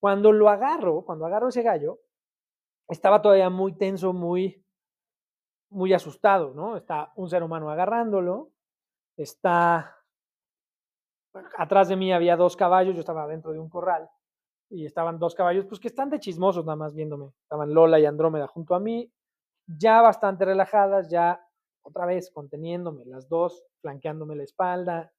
Cuando 0.00 0.32
lo 0.32 0.48
agarro, 0.48 1.04
cuando 1.04 1.26
agarro 1.26 1.48
ese 1.48 1.62
gallo, 1.62 2.00
estaba 2.88 3.22
todavía 3.22 3.50
muy 3.50 3.76
tenso, 3.78 4.12
muy, 4.12 4.64
muy 5.70 5.92
asustado, 5.92 6.54
¿no? 6.54 6.76
Está 6.76 7.12
un 7.14 7.30
ser 7.30 7.44
humano 7.44 7.70
agarrándolo, 7.70 8.50
está 9.16 9.96
atrás 11.56 11.86
de 11.88 11.94
mí 11.94 12.12
había 12.12 12.36
dos 12.36 12.56
caballos, 12.56 12.94
yo 12.94 13.00
estaba 13.00 13.28
dentro 13.28 13.52
de 13.52 13.60
un 13.60 13.68
corral 13.68 14.10
y 14.70 14.86
estaban 14.86 15.20
dos 15.20 15.36
caballos, 15.36 15.66
pues 15.66 15.80
que 15.80 15.88
están 15.88 16.10
de 16.10 16.18
chismosos 16.18 16.64
nada 16.64 16.76
más 16.76 16.94
viéndome. 16.96 17.30
Estaban 17.42 17.72
Lola 17.72 18.00
y 18.00 18.06
Andrómeda 18.06 18.48
junto 18.48 18.74
a 18.74 18.80
mí, 18.80 19.12
ya 19.66 20.00
bastante 20.02 20.44
relajadas, 20.44 21.10
ya 21.10 21.40
otra 21.82 22.06
vez 22.06 22.30
conteniéndome 22.30 23.04
las 23.04 23.28
dos, 23.28 23.64
flanqueándome 23.80 24.36
la 24.36 24.44
espalda. 24.44 25.12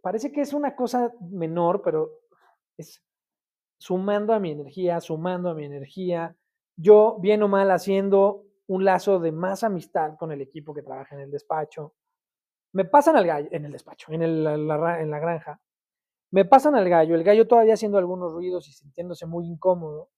Parece 0.00 0.32
que 0.32 0.40
es 0.40 0.52
una 0.52 0.74
cosa 0.74 1.12
menor, 1.20 1.82
pero 1.82 2.20
es 2.76 3.02
sumando 3.78 4.32
a 4.32 4.38
mi 4.38 4.52
energía, 4.52 5.00
sumando 5.00 5.50
a 5.50 5.54
mi 5.54 5.64
energía. 5.64 6.36
Yo, 6.76 7.18
bien 7.20 7.42
o 7.42 7.48
mal, 7.48 7.70
haciendo 7.70 8.44
un 8.68 8.84
lazo 8.84 9.18
de 9.18 9.32
más 9.32 9.64
amistad 9.64 10.16
con 10.16 10.32
el 10.32 10.40
equipo 10.40 10.72
que 10.72 10.82
trabaja 10.82 11.14
en 11.16 11.22
el 11.22 11.30
despacho. 11.30 11.94
Me 12.72 12.84
pasan 12.84 13.16
al 13.16 13.26
gallo, 13.26 13.48
en 13.50 13.64
el 13.64 13.72
despacho, 13.72 14.12
en, 14.12 14.22
el, 14.22 14.46
en 14.46 14.66
la 14.66 15.18
granja. 15.18 15.60
Me 16.30 16.46
pasan 16.46 16.74
al 16.74 16.88
gallo, 16.88 17.14
el 17.14 17.24
gallo 17.24 17.46
todavía 17.46 17.74
haciendo 17.74 17.98
algunos 17.98 18.32
ruidos 18.32 18.66
y 18.68 18.72
sintiéndose 18.72 19.26
muy 19.26 19.46
incómodo. 19.46 20.08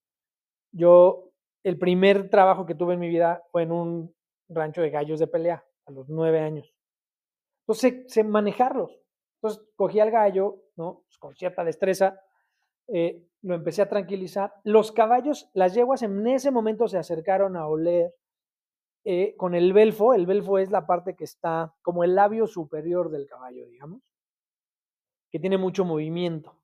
Yo 0.71 1.34
el 1.65 1.79
primer 1.79 2.29
trabajo 2.29 2.67
que 2.67 2.75
tuve 2.75 2.95
en 2.95 3.01
mi 3.01 3.09
vida 3.09 3.43
fue 3.51 3.63
en 3.63 3.73
un 3.73 4.15
rancho 4.49 4.83
de 4.83 4.91
gallos 4.91 5.19
de 5.19 5.27
pelea 5.27 5.65
a 5.87 5.91
los 5.91 6.09
nueve 6.09 6.41
años. 6.41 6.73
Entonces, 7.67 8.05
sé, 8.13 8.23
manejarlos. 8.23 8.93
Entonces, 9.37 9.67
cogí 9.75 9.99
al 9.99 10.11
gallo, 10.11 10.63
¿no? 10.77 11.03
Pues, 11.07 11.19
con 11.19 11.35
cierta 11.35 11.65
destreza, 11.65 12.21
eh, 12.89 13.27
lo 13.43 13.55
empecé 13.55 13.81
a 13.81 13.89
tranquilizar. 13.89 14.53
Los 14.63 14.93
caballos, 14.93 15.51
las 15.55 15.75
yeguas 15.75 16.03
en 16.03 16.27
ese 16.27 16.51
momento 16.51 16.87
se 16.87 16.99
acercaron 16.99 17.57
a 17.57 17.67
oler 17.67 18.15
eh, 19.05 19.35
con 19.37 19.55
el 19.55 19.73
belfo. 19.73 20.13
El 20.13 20.27
belfo 20.27 20.59
es 20.59 20.71
la 20.71 20.87
parte 20.87 21.17
que 21.17 21.25
está 21.25 21.75
como 21.81 22.05
el 22.05 22.15
labio 22.15 22.47
superior 22.47 23.11
del 23.11 23.27
caballo, 23.27 23.67
digamos, 23.67 24.03
que 25.31 25.39
tiene 25.39 25.57
mucho 25.57 25.87
movimiento. 25.87 26.61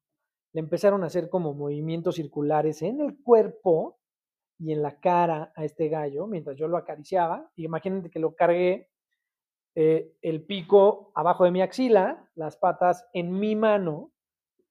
Le 0.53 0.61
empezaron 0.61 1.03
a 1.05 1.07
hacer 1.07 1.31
como 1.31 1.55
movimientos 1.55 2.17
circulares 2.17 2.83
en 2.83 3.01
el 3.01 3.23
cuerpo 3.23 4.00
y 4.61 4.73
en 4.73 4.83
la 4.83 5.01
cara 5.01 5.53
a 5.57 5.65
este 5.65 5.89
gallo 5.89 6.27
mientras 6.27 6.57
yo 6.57 6.69
lo 6.69 6.77
acariciaba. 6.77 7.51
Y 7.57 7.65
imagínate 7.65 8.11
que 8.11 8.19
lo 8.19 8.35
cargué 8.35 8.91
eh, 9.75 10.13
el 10.21 10.45
pico 10.45 11.11
abajo 11.15 11.45
de 11.45 11.51
mi 11.51 11.63
axila, 11.63 12.29
las 12.35 12.57
patas 12.57 13.07
en 13.15 13.33
mi 13.33 13.57
mano, 13.57 14.13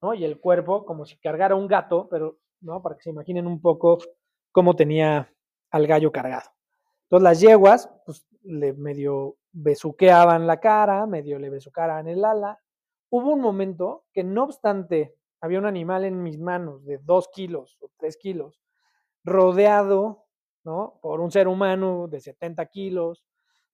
¿no? 0.02 0.14
Y 0.14 0.24
el 0.24 0.40
cuerpo 0.40 0.86
como 0.86 1.06
si 1.06 1.18
cargara 1.18 1.56
un 1.56 1.68
gato, 1.68 2.08
pero, 2.10 2.38
¿no? 2.62 2.82
Para 2.84 2.96
que 2.96 3.04
se 3.04 3.10
imaginen 3.10 3.48
un 3.48 3.60
poco 3.60 3.98
cómo 4.52 4.76
tenía 4.76 5.34
al 5.72 5.88
gallo 5.88 6.12
cargado. 6.12 6.52
Entonces 7.04 7.24
las 7.24 7.42
yeguas, 7.42 7.90
pues 8.06 8.28
le 8.44 8.74
medio 8.74 9.38
besuqueaban 9.52 10.46
la 10.46 10.60
cara, 10.60 11.08
medio 11.08 11.40
le 11.40 11.50
besucaban 11.50 12.08
el 12.08 12.24
ala. 12.24 12.60
Hubo 13.10 13.34
un 13.34 13.42
momento 13.42 14.06
que 14.14 14.24
no 14.24 14.44
obstante 14.44 15.16
había 15.42 15.58
un 15.58 15.66
animal 15.66 16.06
en 16.06 16.22
mis 16.22 16.38
manos 16.38 16.86
de 16.86 17.00
dos 17.00 17.28
kilos 17.30 17.78
o 17.82 17.90
tres 17.98 18.18
kilos, 18.18 18.62
rodeado 19.24 20.26
¿no? 20.64 21.00
por 21.02 21.20
un 21.20 21.32
ser 21.32 21.48
humano 21.48 22.08
de 22.08 22.20
70 22.20 22.66
kilos, 22.68 23.24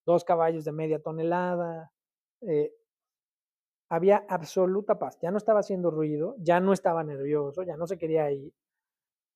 dos 0.06 0.24
caballos 0.24 0.66
de 0.66 0.72
media 0.72 1.02
tonelada. 1.02 1.92
Eh, 2.42 2.74
había 3.90 4.26
absoluta 4.28 4.98
paz, 4.98 5.18
ya 5.22 5.32
no 5.32 5.38
estaba 5.38 5.60
haciendo 5.60 5.92
ruido, 5.92 6.36
ya 6.40 6.60
no 6.60 6.74
estaba 6.74 7.04
nervioso, 7.04 7.64
ya 7.64 7.78
no 7.78 7.88
se 7.88 7.98
quería 7.98 8.32
ir. 8.32 8.54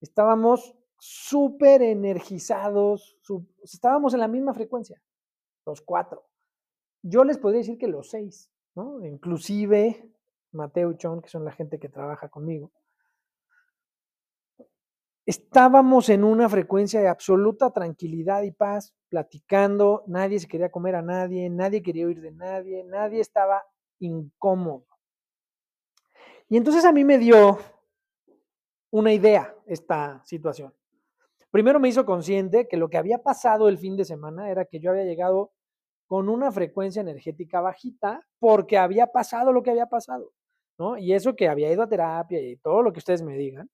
Estábamos 0.01 0.75
súper 0.97 1.81
energizados, 1.81 3.17
estábamos 3.61 4.13
en 4.13 4.19
la 4.19 4.27
misma 4.27 4.53
frecuencia, 4.53 5.01
los 5.65 5.81
cuatro. 5.81 6.25
Yo 7.01 7.23
les 7.23 7.37
podría 7.37 7.59
decir 7.59 7.77
que 7.77 7.87
los 7.87 8.09
seis, 8.09 8.51
¿no? 8.75 9.05
inclusive 9.05 10.11
Mateo 10.51 10.91
y 10.91 10.97
Chon, 10.97 11.21
que 11.21 11.29
son 11.29 11.45
la 11.45 11.51
gente 11.51 11.79
que 11.79 11.89
trabaja 11.89 12.29
conmigo, 12.29 12.71
estábamos 15.29 16.09
en 16.09 16.23
una 16.23 16.49
frecuencia 16.49 17.01
de 17.01 17.07
absoluta 17.07 17.69
tranquilidad 17.69 18.41
y 18.41 18.49
paz, 18.49 18.95
platicando, 19.09 20.03
nadie 20.07 20.39
se 20.39 20.47
quería 20.47 20.71
comer 20.71 20.95
a 20.95 21.03
nadie, 21.03 21.47
nadie 21.51 21.83
quería 21.83 22.07
oír 22.07 22.19
de 22.19 22.31
nadie, 22.31 22.83
nadie 22.83 23.19
estaba 23.21 23.63
incómodo. 23.99 24.87
Y 26.47 26.57
entonces 26.57 26.83
a 26.83 26.91
mí 26.91 27.03
me 27.03 27.19
dio 27.19 27.59
una 28.89 29.13
idea 29.13 29.55
esta 29.67 30.19
situación. 30.25 30.73
Primero 31.51 31.79
me 31.79 31.89
hizo 31.89 32.07
consciente 32.07 32.67
que 32.67 32.77
lo 32.77 32.89
que 32.89 32.97
había 32.97 33.19
pasado 33.19 33.69
el 33.69 33.77
fin 33.77 33.95
de 33.95 34.05
semana 34.05 34.49
era 34.49 34.65
que 34.65 34.79
yo 34.79 34.89
había 34.89 35.03
llegado 35.03 35.51
con 36.07 36.27
una 36.27 36.51
frecuencia 36.51 37.01
energética 37.01 37.61
bajita 37.61 38.25
porque 38.39 38.79
había 38.79 39.05
pasado 39.05 39.53
lo 39.53 39.61
que 39.61 39.69
había 39.69 39.85
pasado, 39.85 40.33
¿no? 40.79 40.97
Y 40.97 41.13
eso 41.13 41.35
que 41.35 41.47
había 41.47 41.71
ido 41.71 41.83
a 41.83 41.87
terapia 41.87 42.41
y 42.41 42.57
todo 42.57 42.81
lo 42.81 42.91
que 42.91 42.97
ustedes 42.97 43.21
me 43.21 43.37
digan, 43.37 43.69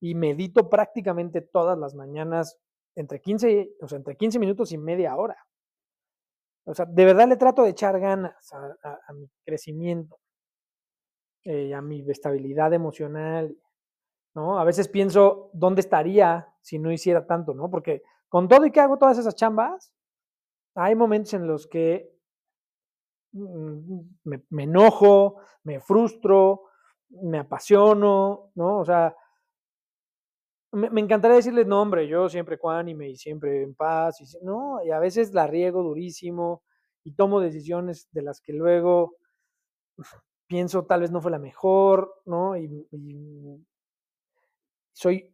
y 0.00 0.14
medito 0.14 0.68
prácticamente 0.68 1.40
todas 1.42 1.78
las 1.78 1.94
mañanas 1.94 2.58
entre 2.96 3.20
15, 3.20 3.76
o 3.80 3.88
sea, 3.88 3.98
entre 3.98 4.16
15 4.16 4.38
minutos 4.38 4.72
y 4.72 4.78
media 4.78 5.16
hora. 5.16 5.36
O 6.64 6.74
sea, 6.74 6.86
de 6.86 7.04
verdad 7.04 7.28
le 7.28 7.36
trato 7.36 7.62
de 7.62 7.70
echar 7.70 7.98
ganas 8.00 8.52
a, 8.52 9.12
mi 9.12 9.28
crecimiento, 9.44 10.18
eh, 11.44 11.74
a 11.74 11.80
mi 11.80 12.08
estabilidad 12.10 12.72
emocional, 12.72 13.56
¿no? 14.34 14.58
A 14.58 14.64
veces 14.64 14.88
pienso, 14.88 15.50
¿dónde 15.52 15.80
estaría 15.80 16.48
si 16.60 16.78
no 16.78 16.92
hiciera 16.92 17.26
tanto, 17.26 17.54
no? 17.54 17.70
Porque 17.70 18.02
con 18.28 18.48
todo 18.48 18.66
y 18.66 18.70
que 18.70 18.80
hago 18.80 18.98
todas 18.98 19.18
esas 19.18 19.34
chambas, 19.34 19.92
hay 20.74 20.94
momentos 20.94 21.34
en 21.34 21.46
los 21.46 21.66
que 21.66 22.12
mm, 23.32 24.00
me, 24.24 24.62
enojo, 24.62 25.36
me 25.64 25.80
frustro, 25.80 26.62
me 27.08 27.38
apasiono, 27.38 28.52
¿no? 28.54 28.78
O 28.78 28.84
sea, 28.84 29.16
me, 30.72 31.00
encantaría 31.00 31.36
decirles, 31.36 31.66
no, 31.66 31.82
hombre, 31.82 32.06
yo 32.08 32.28
siempre 32.28 32.58
cuánime 32.58 33.08
y 33.08 33.16
siempre 33.16 33.62
en 33.62 33.74
paz, 33.74 34.20
y, 34.20 34.44
no, 34.44 34.82
y 34.84 34.90
a 34.90 34.98
veces 34.98 35.32
la 35.34 35.46
riego 35.46 35.82
durísimo 35.82 36.62
y 37.04 37.12
tomo 37.12 37.40
decisiones 37.40 38.08
de 38.12 38.22
las 38.22 38.40
que 38.40 38.52
luego 38.52 39.16
pienso 40.46 40.84
tal 40.84 41.00
vez 41.00 41.10
no 41.10 41.20
fue 41.20 41.30
la 41.30 41.38
mejor, 41.38 42.22
¿no? 42.24 42.56
y 42.56 42.86
soy 44.92 45.32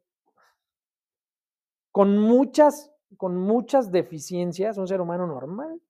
con 1.96 2.18
muchas, 2.18 2.92
con 3.16 3.38
muchas 3.38 3.90
deficiencias, 3.90 4.77
un 4.77 4.87
ser 4.87 5.01
humano 5.01 5.27
normal. 5.27 5.81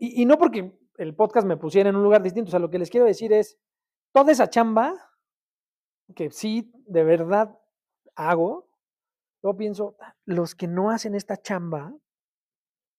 Y, 0.00 0.24
no 0.24 0.36
porque 0.36 0.76
el 0.98 1.14
podcast 1.14 1.46
me 1.46 1.56
pusiera 1.56 1.90
en 1.90 1.94
un 1.96 2.02
lugar 2.02 2.22
distinto, 2.22 2.48
o 2.48 2.50
sea, 2.50 2.58
lo 2.58 2.70
que 2.70 2.80
les 2.80 2.90
quiero 2.90 3.06
decir 3.06 3.32
es, 3.32 3.56
toda 4.12 4.32
esa 4.32 4.50
chamba 4.50 4.94
que 6.16 6.32
sí, 6.32 6.72
de 6.86 7.04
verdad 7.04 7.56
hago, 8.16 8.68
yo 9.42 9.56
pienso, 9.56 9.96
los 10.24 10.54
que 10.54 10.66
no 10.66 10.90
hacen 10.90 11.14
esta 11.14 11.36
chamba, 11.36 11.94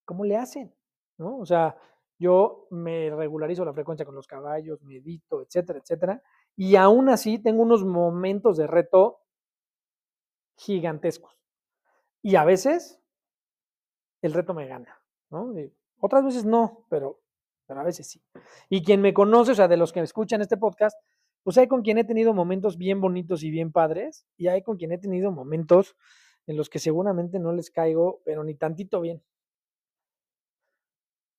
¿cómo 0.06 0.26
le 0.26 0.38
hacen? 0.38 0.76
¿No? 1.18 1.38
O 1.40 1.46
sea, 1.46 1.76
yo 2.18 2.68
me 2.70 3.10
regularizo 3.10 3.66
la 3.66 3.74
frecuencia 3.74 4.06
con 4.06 4.16
los 4.16 4.28
caballos, 4.28 4.82
medito, 4.84 5.42
etcétera, 5.42 5.80
etcétera, 5.80 6.22
y 6.56 6.76
aún 6.76 7.10
así 7.10 7.40
tengo 7.40 7.62
unos 7.62 7.84
momentos 7.84 8.58
de 8.58 8.68
reto 8.68 9.22
gigantescos. 10.58 11.38
Y 12.22 12.36
a 12.36 12.46
veces 12.46 13.02
el 14.22 14.34
reto 14.34 14.54
me 14.54 14.68
gana, 14.68 15.02
¿no? 15.30 15.54
otras 16.00 16.24
veces 16.24 16.46
no, 16.46 16.86
pero, 16.90 17.22
pero 17.66 17.82
a 17.82 17.84
veces 17.84 18.08
sí. 18.08 18.22
Y 18.70 18.84
quien 18.84 19.02
me 19.02 19.14
conoce, 19.14 19.52
o 19.52 19.56
sea, 19.56 19.68
de 19.68 19.78
los 19.78 19.92
que 19.92 20.00
me 20.00 20.06
escuchan 20.06 20.42
este 20.42 20.58
podcast, 20.58 20.98
pues 21.46 21.60
hay 21.60 21.68
con 21.68 21.84
quien 21.84 22.00
he 22.00 22.04
tenido 22.04 22.34
momentos 22.34 22.76
bien 22.76 23.00
bonitos 23.00 23.44
y 23.44 23.52
bien 23.52 23.72
padres, 23.72 24.26
y 24.36 24.48
hay 24.48 24.64
con 24.64 24.78
quien 24.78 24.92
he 24.92 24.98
tenido 24.98 25.32
momentos 25.32 25.96
en 26.48 26.58
los 26.58 26.72
que 26.72 26.80
seguramente 26.80 27.38
no 27.38 27.54
les 27.54 27.70
caigo, 27.70 28.24
pero 28.26 28.44
ni 28.44 28.56
tantito 28.56 29.00
bien. 29.00 29.24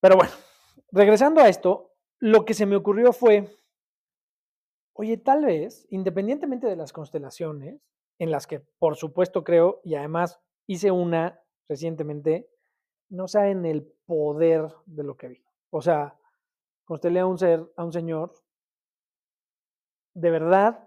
Pero 0.00 0.14
bueno, 0.14 0.30
regresando 0.92 1.40
a 1.40 1.48
esto, 1.48 1.92
lo 2.20 2.44
que 2.44 2.54
se 2.54 2.66
me 2.66 2.76
ocurrió 2.76 3.12
fue, 3.12 3.50
oye, 4.92 5.16
tal 5.16 5.44
vez, 5.44 5.88
independientemente 5.90 6.68
de 6.68 6.76
las 6.76 6.92
constelaciones, 6.92 7.82
en 8.20 8.30
las 8.30 8.46
que 8.46 8.60
por 8.60 8.94
supuesto 8.94 9.42
creo, 9.42 9.80
y 9.82 9.96
además 9.96 10.40
hice 10.68 10.92
una 10.92 11.40
recientemente, 11.68 12.48
no 13.08 13.26
saben 13.26 13.66
el 13.66 13.92
poder 14.04 14.68
de 14.84 15.02
lo 15.02 15.16
que 15.16 15.26
vi. 15.26 15.44
O 15.70 15.82
sea, 15.82 16.16
constelé 16.84 17.18
a 17.18 17.26
un 17.26 17.38
ser, 17.38 17.68
a 17.74 17.84
un 17.84 17.92
señor, 17.92 18.45
de 20.16 20.30
verdad, 20.30 20.82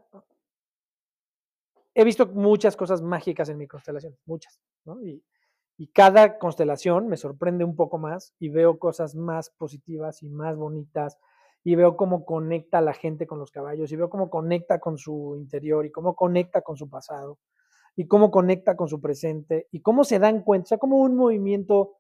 he 1.94 2.04
visto 2.04 2.26
muchas 2.26 2.76
cosas 2.76 3.04
mágicas 3.04 3.48
en 3.50 3.60
mi 3.60 3.68
constelación, 3.68 4.18
muchas, 4.26 4.60
¿no? 4.86 5.02
Y, 5.02 5.24
cada 5.94 6.40
constelación 6.40 7.08
me 7.08 7.16
sorprende 7.16 7.64
un 7.64 7.78
poco 7.78 7.98
más 7.98 8.34
y 8.38 8.50
veo 8.50 8.78
cosas 8.80 9.16
más 9.16 9.50
positivas 9.50 10.22
y 10.22 10.28
más 10.28 10.58
bonitas 10.58 11.18
y 11.64 11.76
veo 11.76 11.96
cómo 11.96 12.26
conecta 12.26 12.82
la 12.82 12.92
gente 12.92 13.26
con 13.26 13.40
los 13.40 13.50
caballos 13.50 13.90
y 13.90 13.96
veo 13.96 14.10
cómo 14.10 14.30
conecta 14.30 14.82
con 14.82 14.98
su 14.98 15.38
interior 15.38 15.86
y 15.86 15.92
cómo 15.92 16.18
conecta 16.18 16.64
con 16.64 16.76
su 16.76 16.90
pasado 16.90 17.40
y 17.96 18.08
cómo 18.08 18.30
conecta 18.30 18.76
con 18.76 18.90
su 18.90 19.00
presente 19.00 19.70
y 19.72 19.80
cómo 19.80 20.04
se 20.04 20.20
dan 20.20 20.42
cuenta, 20.42 20.66
o 20.66 20.68
sea, 20.68 20.78
como 20.80 20.98
un 20.98 21.16
movimiento 21.16 21.96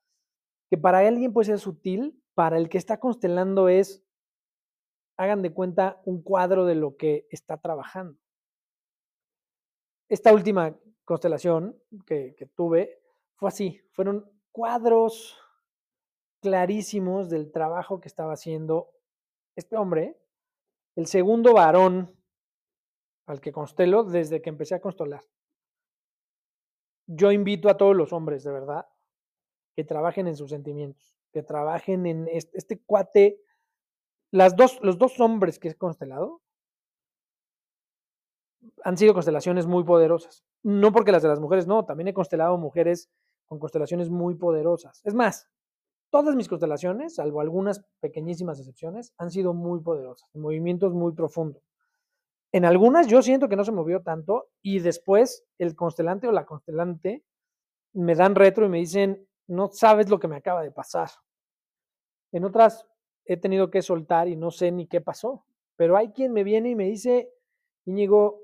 que 0.69 0.77
para 0.77 0.99
alguien 0.99 1.31
puede 1.31 1.45
ser 1.45 1.59
sutil, 1.59 2.21
para 2.33 2.57
el 2.57 2.67
que 2.67 2.77
está 2.77 2.99
constelando 2.99 3.69
es, 3.69 4.03
hagan 5.19 5.41
de 5.41 5.53
cuenta, 5.53 6.01
un 6.05 6.21
cuadro 6.21 6.65
de 6.65 6.75
lo 6.75 6.97
que 6.97 7.27
está 7.29 7.57
trabajando. 7.57 8.19
Esta 10.07 10.33
última 10.33 10.75
constelación 11.05 11.79
que, 12.05 12.35
tuve 12.55 13.01
fue 13.35 13.49
así, 13.49 13.81
fueron 13.91 14.29
cuadros 14.51 15.37
clarísimos 16.41 17.29
del 17.29 17.51
trabajo 17.51 17.99
que 17.99 18.07
estaba 18.07 18.33
haciendo 18.33 18.89
este 19.55 19.77
hombre, 19.77 20.17
el 20.95 21.05
segundo 21.05 21.53
varón 21.53 22.15
al 23.25 23.41
que 23.41 23.51
constelo 23.51 24.03
desde 24.03 24.41
que 24.41 24.49
empecé 24.49 24.75
a 24.75 24.81
constelar 24.81 25.21
yo 27.11 27.31
invito 27.31 27.69
a 27.69 27.77
todos 27.77 27.95
los 27.95 28.13
hombres, 28.13 28.43
de 28.43 28.51
verdad, 28.51 28.87
que 29.75 29.83
trabajen 29.83 30.27
en 30.27 30.35
sus 30.35 30.51
sentimientos, 30.51 31.17
que 31.31 31.41
trabajen 31.41 32.05
en 32.05 32.27
este, 32.31 32.79
cuate. 32.85 33.41
Las 34.31 34.55
dos, 34.55 34.79
los 34.81 34.97
dos 34.97 35.19
hombres 35.19 35.59
que 35.59 35.69
he 35.69 35.75
constelado 35.75 36.41
han 38.83 38.97
sido 38.97 39.13
constelaciones 39.13 39.65
muy 39.65 39.83
poderosas. 39.83 40.43
No 40.63 40.91
porque 40.91 41.11
las 41.11 41.23
de 41.23 41.29
las 41.29 41.39
mujeres 41.39 41.67
no, 41.67 41.85
también 41.85 42.09
he 42.09 42.13
constelado 42.13 42.57
mujeres 42.57 43.09
con 43.45 43.59
constelaciones 43.59 44.09
muy 44.09 44.35
poderosas. 44.35 45.01
Es 45.03 45.13
más, 45.13 45.47
todas 46.11 46.35
mis 46.35 46.47
constelaciones, 46.47 47.15
salvo 47.15 47.41
algunas 47.41 47.83
pequeñísimas 47.99 48.59
excepciones, 48.59 49.13
han 49.17 49.31
sido 49.31 49.53
muy 49.53 49.81
poderosas, 49.81 50.29
movimientos 50.35 50.93
muy 50.93 51.13
profundos. 51.13 51.63
En 52.51 52.65
algunas 52.65 53.07
yo 53.07 53.21
siento 53.21 53.47
que 53.47 53.55
no 53.55 53.63
se 53.63 53.71
movió 53.71 54.01
tanto 54.01 54.49
y 54.61 54.79
después 54.79 55.45
el 55.57 55.75
constelante 55.75 56.27
o 56.27 56.31
la 56.31 56.45
constelante 56.45 57.23
me 57.93 58.15
dan 58.15 58.35
retro 58.35 58.65
y 58.65 58.69
me 58.69 58.79
dicen, 58.79 59.27
no 59.47 59.69
sabes 59.71 60.09
lo 60.09 60.19
que 60.19 60.27
me 60.27 60.37
acaba 60.37 60.61
de 60.61 60.71
pasar. 60.71 61.09
En 62.31 62.45
otras 62.45 62.87
he 63.29 63.37
tenido 63.37 63.69
que 63.69 63.83
soltar 63.83 64.27
y 64.27 64.35
no 64.35 64.49
sé 64.49 64.71
ni 64.71 64.87
qué 64.87 65.01
pasó, 65.01 65.45
pero 65.75 65.95
hay 65.95 66.09
quien 66.09 66.33
me 66.33 66.43
viene 66.43 66.71
y 66.71 66.75
me 66.75 66.85
dice, 66.85 67.31
Íñigo, 67.85 68.41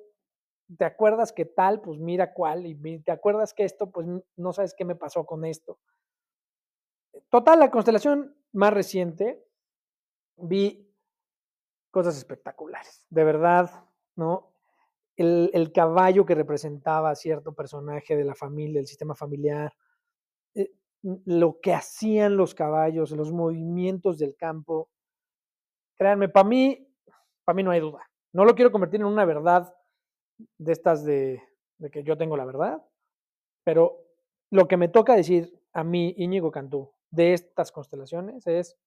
¿te 0.78 0.86
acuerdas 0.86 1.34
que 1.34 1.44
tal? 1.44 1.82
Pues 1.82 2.00
mira 2.00 2.34
cuál, 2.34 2.68
y 2.68 3.00
te 3.00 3.12
acuerdas 3.12 3.56
que 3.56 3.64
esto, 3.64 3.90
pues 3.90 4.06
no 4.36 4.54
sabes 4.54 4.76
qué 4.78 4.86
me 4.86 4.96
pasó 4.96 5.26
con 5.26 5.44
esto. 5.44 5.80
Total, 7.30 7.58
la 7.58 7.72
constelación 7.72 8.38
más 8.54 8.74
reciente, 8.76 9.44
vi 10.38 10.88
cosas 11.90 12.16
espectaculares. 12.16 13.08
De 13.10 13.24
verdad, 13.24 13.72
¿no? 14.16 14.52
El, 15.16 15.72
caballo 15.74 16.28
que 16.28 16.36
representaba 16.36 17.10
a 17.10 17.16
cierto 17.16 17.56
personaje 17.56 18.16
de 18.16 18.24
la 18.24 18.36
familia, 18.36 18.82
del 18.82 18.88
sistema 18.88 19.16
familiar, 19.16 19.74
eh, 20.54 20.72
lo 21.26 21.60
que 21.62 21.74
hacían 21.74 22.36
los 22.36 22.56
caballos, 22.56 23.12
los 23.12 23.32
movimientos 23.32 24.18
del 24.18 24.36
campo. 24.36 24.90
Créanme, 25.98 26.30
para 26.30 26.48
mí, 26.48 26.88
para 27.44 27.56
mí 27.56 27.64
no 27.64 27.72
hay 27.72 27.80
duda. 27.80 28.10
No 28.34 28.44
lo 28.44 28.56
quiero 28.56 28.72
convertir 28.72 29.02
en 29.02 29.08
una 29.08 29.26
verdad 29.26 29.74
de 30.58 30.72
estas 30.72 31.06
de, 31.06 31.42
de 31.78 31.92
que 31.92 32.04
yo 32.04 32.18
tengo 32.18 32.36
la 32.36 32.46
verdad, 32.46 32.84
pero 33.64 34.04
lo 34.52 34.68
que 34.68 34.78
me 34.78 34.90
toca 34.90 35.16
decir 35.16 35.62
a 35.74 35.84
mí, 35.84 36.14
Íñigo 36.18 36.52
Cantú, 36.52 36.92
de 37.12 37.34
estas 37.34 37.72
constelaciones 37.72 38.46
es 38.48 38.78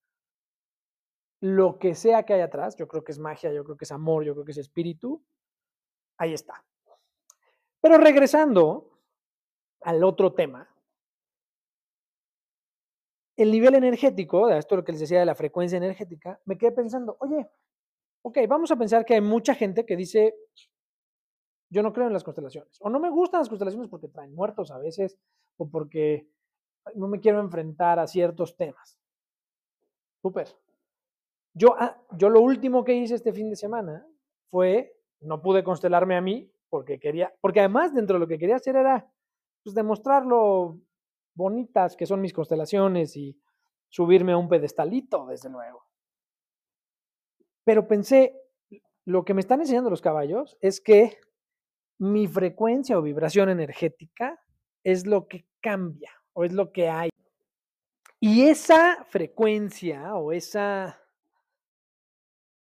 lo 1.41 1.79
que 1.79 1.95
sea 1.95 2.25
que 2.25 2.35
hay 2.35 2.41
atrás, 2.41 2.77
yo 2.77 2.89
creo 2.89 3.05
que 3.05 3.13
es 3.13 3.19
magia, 3.19 3.53
yo 3.53 3.65
creo 3.65 3.77
que 3.77 3.85
es 3.85 3.93
amor, 3.93 4.25
yo 4.25 4.35
creo 4.35 4.45
que 4.45 4.53
es 4.53 4.59
espíritu, 4.59 5.23
ahí 6.19 6.35
está. 6.35 6.65
Pero 7.81 7.97
regresando 7.97 8.99
al 9.83 10.03
otro 10.03 10.35
tema, 10.35 10.69
el 13.39 13.53
nivel 13.53 13.77
energético, 13.77 14.49
esto 14.51 14.75
es 14.75 14.79
lo 14.79 14.85
que 14.85 14.93
les 14.93 15.01
decía 15.01 15.21
de 15.21 15.27
la 15.27 15.37
frecuencia 15.37 15.79
energética, 15.79 16.41
me 16.45 16.59
quedé 16.59 16.73
pensando, 16.73 17.17
oye, 17.21 17.49
ok, 18.23 18.39
vamos 18.49 18.73
a 18.73 18.77
pensar 18.77 19.05
que 19.05 19.15
hay 19.15 19.21
mucha 19.21 19.55
gente 19.55 19.87
que 19.87 19.97
dice, 19.97 20.35
yo 21.71 21.83
no 21.85 21.93
creo 21.93 22.09
en 22.09 22.13
las 22.13 22.25
constelaciones, 22.25 22.77
o 22.81 22.91
no 22.91 22.99
me 22.99 23.11
gustan 23.11 23.41
las 23.41 23.49
constelaciones 23.49 23.89
porque 23.89 24.09
traen 24.09 24.35
muertos 24.35 24.73
a 24.73 24.79
veces, 24.79 25.21
o 25.57 25.71
porque 25.71 26.29
no 26.97 27.07
me 27.07 27.21
quiero 27.21 27.39
enfrentar 27.39 28.01
a 28.01 28.09
ciertos 28.09 28.57
temas. 28.57 28.99
Súper. 30.21 30.49
Yo, 31.55 31.77
ah, 31.79 31.97
yo 32.17 32.31
lo 32.31 32.41
último 32.41 32.83
que 32.83 32.95
hice 32.95 33.15
este 33.15 33.33
fin 33.33 33.51
de 33.51 33.57
semana 33.57 34.05
fue, 34.51 34.97
no 35.21 35.41
pude 35.41 35.63
constelarme 35.63 36.17
a 36.17 36.21
mí 36.21 36.51
porque 36.69 36.99
quería, 36.99 37.33
porque 37.41 37.61
además 37.61 37.95
dentro 37.95 38.15
de 38.15 38.21
lo 38.21 38.27
que 38.27 38.39
quería 38.39 38.57
hacer 38.57 38.75
era 38.75 39.09
pues, 39.63 39.75
demostrar 39.75 40.27
lo 40.27 40.81
bonitas 41.39 41.97
que 41.97 42.05
son 42.05 42.21
mis 42.21 42.33
constelaciones 42.33 43.17
y 43.17 43.41
subirme 43.89 44.33
a 44.33 44.37
un 44.37 44.49
pedestalito, 44.49 45.25
desde 45.27 45.49
luego. 45.49 45.87
Pero 47.65 47.87
pensé, 47.87 48.35
lo 49.05 49.25
que 49.25 49.35
me 49.35 49.41
están 49.41 49.61
enseñando 49.61 49.89
los 49.89 50.03
caballos 50.03 50.59
es 50.61 50.81
que 50.81 51.19
mi 51.99 52.27
frecuencia 52.27 52.99
o 52.99 53.03
vibración 53.03 53.49
energética 53.49 54.39
es 54.83 55.07
lo 55.07 55.29
que 55.29 55.47
cambia 55.61 56.13
o 56.33 56.45
es 56.45 56.53
lo 56.53 56.73
que 56.73 56.89
hay. 56.89 57.11
Y 58.21 58.49
esa 58.49 59.05
frecuencia 59.05 60.17
o 60.17 60.33
esa, 60.33 61.01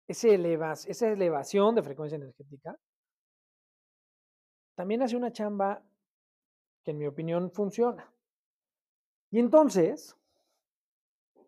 esa 0.08 0.28
elevación 1.08 1.74
de 1.74 1.82
frecuencia 1.82 2.16
energética 2.16 2.78
también 4.74 5.02
hace 5.02 5.16
una 5.16 5.32
chamba 5.32 5.82
que 6.82 6.92
en 6.92 6.98
mi 6.98 7.06
opinión 7.06 7.50
funciona. 7.50 8.13
Y 9.34 9.40
entonces 9.40 10.16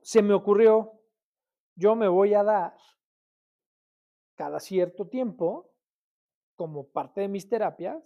se 0.02 0.20
me 0.20 0.34
ocurrió, 0.34 1.00
yo 1.76 1.94
me 1.94 2.08
voy 2.08 2.34
a 2.34 2.42
dar 2.42 2.76
cada 4.34 4.58
cierto 4.58 5.06
tiempo, 5.06 5.70
como 6.56 6.88
parte 6.88 7.20
de 7.20 7.28
mis 7.28 7.48
terapias, 7.48 8.02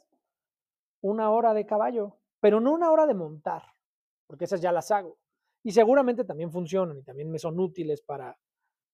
una 1.00 1.30
hora 1.30 1.54
de 1.54 1.64
caballo, 1.64 2.18
pero 2.40 2.60
no 2.60 2.72
una 2.74 2.90
hora 2.90 3.06
de 3.06 3.14
montar, 3.14 3.62
porque 4.26 4.44
esas 4.44 4.60
ya 4.60 4.70
las 4.70 4.90
hago. 4.90 5.16
Y 5.62 5.72
seguramente 5.72 6.26
también 6.26 6.52
funcionan 6.52 6.98
y 6.98 7.02
también 7.02 7.30
me 7.30 7.38
son 7.38 7.58
útiles 7.58 8.02
para, 8.02 8.38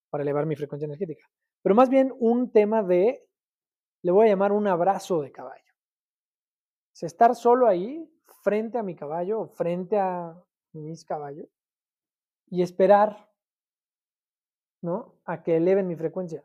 para 0.09 0.22
elevar 0.22 0.46
mi 0.46 0.55
frecuencia 0.55 0.87
energética. 0.87 1.29
Pero 1.62 1.75
más 1.75 1.88
bien 1.88 2.14
un 2.20 2.53
tema 2.53 2.85
de, 2.85 3.29
le 4.03 4.12
voy 4.12 4.27
a 4.27 4.31
llamar 4.31 4.53
un 4.53 4.68
abrazo 4.68 5.20
de 5.20 5.33
caballo. 5.33 5.75
Es 6.94 7.03
estar 7.03 7.35
solo 7.35 7.66
ahí, 7.66 8.09
frente 8.44 8.79
a 8.79 8.85
mi 8.85 8.94
caballo, 8.94 9.49
frente 9.49 9.99
a 9.99 10.40
mis 10.76 11.04
caballos, 11.04 11.48
y 12.48 12.62
esperar, 12.62 13.30
¿no? 14.82 15.14
A 15.24 15.42
que 15.42 15.56
eleven 15.56 15.86
mi 15.86 15.96
frecuencia. 15.96 16.44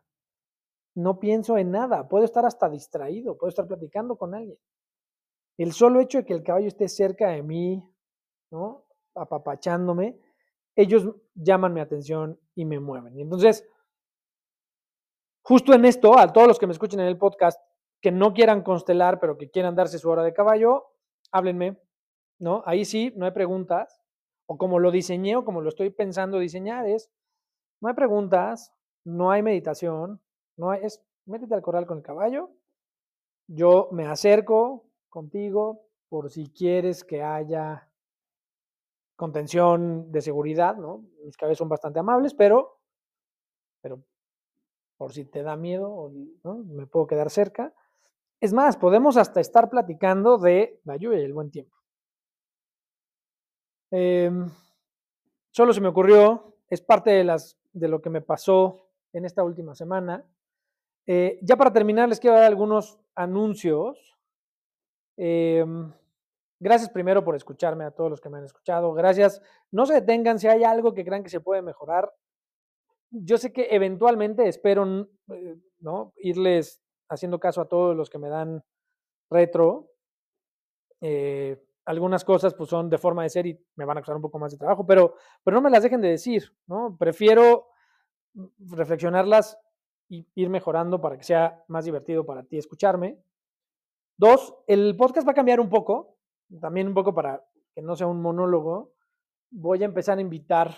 No 0.95 1.19
pienso 1.19 1.57
en 1.57 1.71
nada, 1.71 2.07
puedo 2.07 2.25
estar 2.25 2.45
hasta 2.45 2.69
distraído, 2.69 3.37
puedo 3.37 3.49
estar 3.49 3.67
platicando 3.67 4.17
con 4.17 4.33
alguien. 4.33 4.57
El 5.57 5.73
solo 5.73 5.99
hecho 5.99 6.19
de 6.19 6.25
que 6.25 6.33
el 6.33 6.43
caballo 6.43 6.67
esté 6.67 6.89
cerca 6.89 7.29
de 7.29 7.43
mí, 7.43 7.87
¿no? 8.49 8.85
apapachándome, 9.15 10.19
ellos 10.75 11.07
llaman 11.35 11.73
mi 11.73 11.81
atención 11.81 12.39
y 12.55 12.65
me 12.65 12.79
mueven. 12.79 13.17
Y 13.17 13.21
entonces, 13.21 13.67
justo 15.43 15.73
en 15.73 15.85
esto, 15.85 16.17
a 16.17 16.31
todos 16.31 16.47
los 16.47 16.59
que 16.59 16.67
me 16.67 16.73
escuchen 16.73 16.99
en 16.99 17.07
el 17.07 17.17
podcast, 17.17 17.59
que 18.01 18.11
no 18.11 18.33
quieran 18.33 18.63
constelar, 18.63 19.19
pero 19.19 19.37
que 19.37 19.49
quieran 19.49 19.75
darse 19.75 19.99
su 19.99 20.09
hora 20.09 20.23
de 20.23 20.33
caballo, 20.33 20.87
háblenme, 21.31 21.79
¿no? 22.39 22.63
Ahí 22.65 22.85
sí, 22.85 23.13
no 23.15 23.25
hay 23.25 23.31
preguntas, 23.31 24.00
o 24.51 24.57
como 24.57 24.79
lo 24.79 24.91
diseñé 24.91 25.37
o 25.37 25.45
como 25.45 25.61
lo 25.61 25.69
estoy 25.69 25.91
pensando 25.91 26.37
diseñar, 26.37 26.85
es, 26.85 27.09
no 27.79 27.87
hay 27.87 27.95
preguntas, 27.95 28.73
no 29.05 29.31
hay 29.31 29.41
meditación, 29.41 30.19
no 30.57 30.71
hay, 30.71 30.83
es, 30.83 31.01
métete 31.25 31.53
al 31.53 31.61
corral 31.61 31.85
con 31.85 31.99
el 31.99 32.03
caballo, 32.03 32.51
yo 33.47 33.87
me 33.93 34.07
acerco 34.07 34.83
contigo 35.07 35.85
por 36.09 36.29
si 36.29 36.51
quieres 36.51 37.05
que 37.05 37.23
haya 37.23 37.89
contención 39.15 40.11
de 40.11 40.19
seguridad, 40.19 40.75
¿no? 40.75 41.05
Mis 41.23 41.37
caballos 41.37 41.59
son 41.59 41.69
bastante 41.69 41.99
amables, 41.99 42.33
pero, 42.33 42.77
pero 43.79 44.03
por 44.97 45.13
si 45.13 45.23
te 45.23 45.43
da 45.43 45.55
miedo, 45.55 46.11
¿no? 46.43 46.57
me 46.57 46.87
puedo 46.87 47.07
quedar 47.07 47.29
cerca. 47.29 47.73
Es 48.41 48.51
más, 48.51 48.75
podemos 48.75 49.15
hasta 49.15 49.39
estar 49.39 49.69
platicando 49.69 50.37
de 50.37 50.81
la 50.83 50.97
lluvia 50.97 51.21
y 51.21 51.23
el 51.23 51.33
buen 51.33 51.51
tiempo. 51.51 51.80
Em, 53.91 54.49
solo 55.51 55.73
se 55.73 55.81
me 55.81 55.89
ocurrió, 55.89 56.55
es 56.69 56.81
parte 56.81 57.11
de, 57.11 57.23
las, 57.23 57.57
de 57.73 57.87
lo 57.87 58.01
que 58.01 58.09
me 58.09 58.21
pasó 58.21 58.87
en 59.13 59.25
esta 59.25 59.43
última 59.43 59.75
semana. 59.75 60.25
Eh, 61.05 61.39
ya 61.41 61.57
para 61.57 61.73
terminar, 61.73 62.09
les 62.09 62.19
quiero 62.19 62.37
dar 62.37 62.45
algunos 62.45 62.99
anuncios. 63.15 64.17
Em, 65.17 65.91
Gracias 66.63 66.91
primero 66.91 67.23
por 67.23 67.35
escucharme 67.35 67.85
a 67.85 67.89
todos 67.89 68.11
los 68.11 68.21
que 68.21 68.29
me 68.29 68.37
han 68.37 68.45
escuchado. 68.45 68.93
Gracias. 68.93 69.41
No 69.71 69.87
se 69.87 69.95
detengan 69.95 70.37
si 70.37 70.47
hay 70.47 70.63
algo 70.63 70.93
que 70.93 71.03
crean 71.03 71.23
que 71.23 71.31
se 71.31 71.39
puede 71.39 71.63
mejorar. 71.63 72.13
Yo 73.09 73.39
sé 73.39 73.51
que 73.51 73.69
eventualmente 73.71 74.47
espero 74.47 75.09
eh, 75.29 75.57
¿no? 75.79 76.13
irles 76.17 76.79
haciendo 77.09 77.39
caso 77.39 77.61
a 77.61 77.67
todos 77.67 77.97
los 77.97 78.11
que 78.11 78.19
me 78.19 78.29
dan 78.29 78.63
retro. 79.31 79.89
Eh, 81.01 81.59
algunas 81.91 82.23
cosas 82.25 82.53
pues 82.53 82.69
son 82.69 82.89
de 82.89 82.97
forma 82.97 83.23
de 83.23 83.29
ser 83.29 83.45
y 83.47 83.59
me 83.75 83.85
van 83.85 83.97
a 83.97 84.01
costar 84.01 84.15
un 84.15 84.21
poco 84.21 84.39
más 84.39 84.51
de 84.51 84.57
trabajo, 84.57 84.85
pero, 84.85 85.15
pero 85.43 85.55
no 85.55 85.61
me 85.61 85.69
las 85.69 85.83
dejen 85.83 86.01
de 86.01 86.09
decir, 86.09 86.55
¿no? 86.67 86.95
Prefiero 86.97 87.67
reflexionarlas 88.59 89.59
y 90.09 90.27
ir 90.35 90.49
mejorando 90.49 90.99
para 90.99 91.17
que 91.17 91.23
sea 91.23 91.63
más 91.67 91.85
divertido 91.85 92.25
para 92.25 92.43
ti 92.43 92.57
escucharme. 92.57 93.19
Dos, 94.17 94.55
el 94.67 94.95
podcast 94.95 95.27
va 95.27 95.31
a 95.31 95.35
cambiar 95.35 95.59
un 95.59 95.69
poco 95.69 96.17
también 96.59 96.87
un 96.87 96.93
poco 96.93 97.13
para 97.13 97.45
que 97.73 97.81
no 97.81 97.95
sea 97.95 98.07
un 98.07 98.21
monólogo, 98.21 98.93
voy 99.51 99.81
a 99.83 99.85
empezar 99.85 100.17
a 100.17 100.21
invitar 100.21 100.75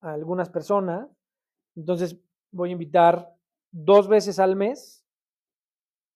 a 0.00 0.12
algunas 0.12 0.50
personas. 0.50 1.08
Entonces 1.76 2.18
voy 2.50 2.70
a 2.70 2.72
invitar 2.72 3.34
dos 3.70 4.08
veces 4.08 4.38
al 4.38 4.56
mes 4.56 5.06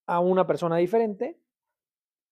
a 0.07 0.21
una 0.21 0.47
persona 0.47 0.77
diferente. 0.77 1.41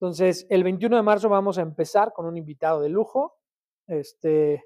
Entonces, 0.03 0.49
el 0.51 0.65
21 0.65 0.97
de 0.97 1.03
marzo 1.03 1.29
vamos 1.29 1.59
a 1.59 1.63
empezar 1.63 2.13
con 2.13 2.27
un 2.27 2.37
invitado 2.37 2.81
de 2.81 2.89
lujo. 2.89 3.39
Este, 3.87 4.65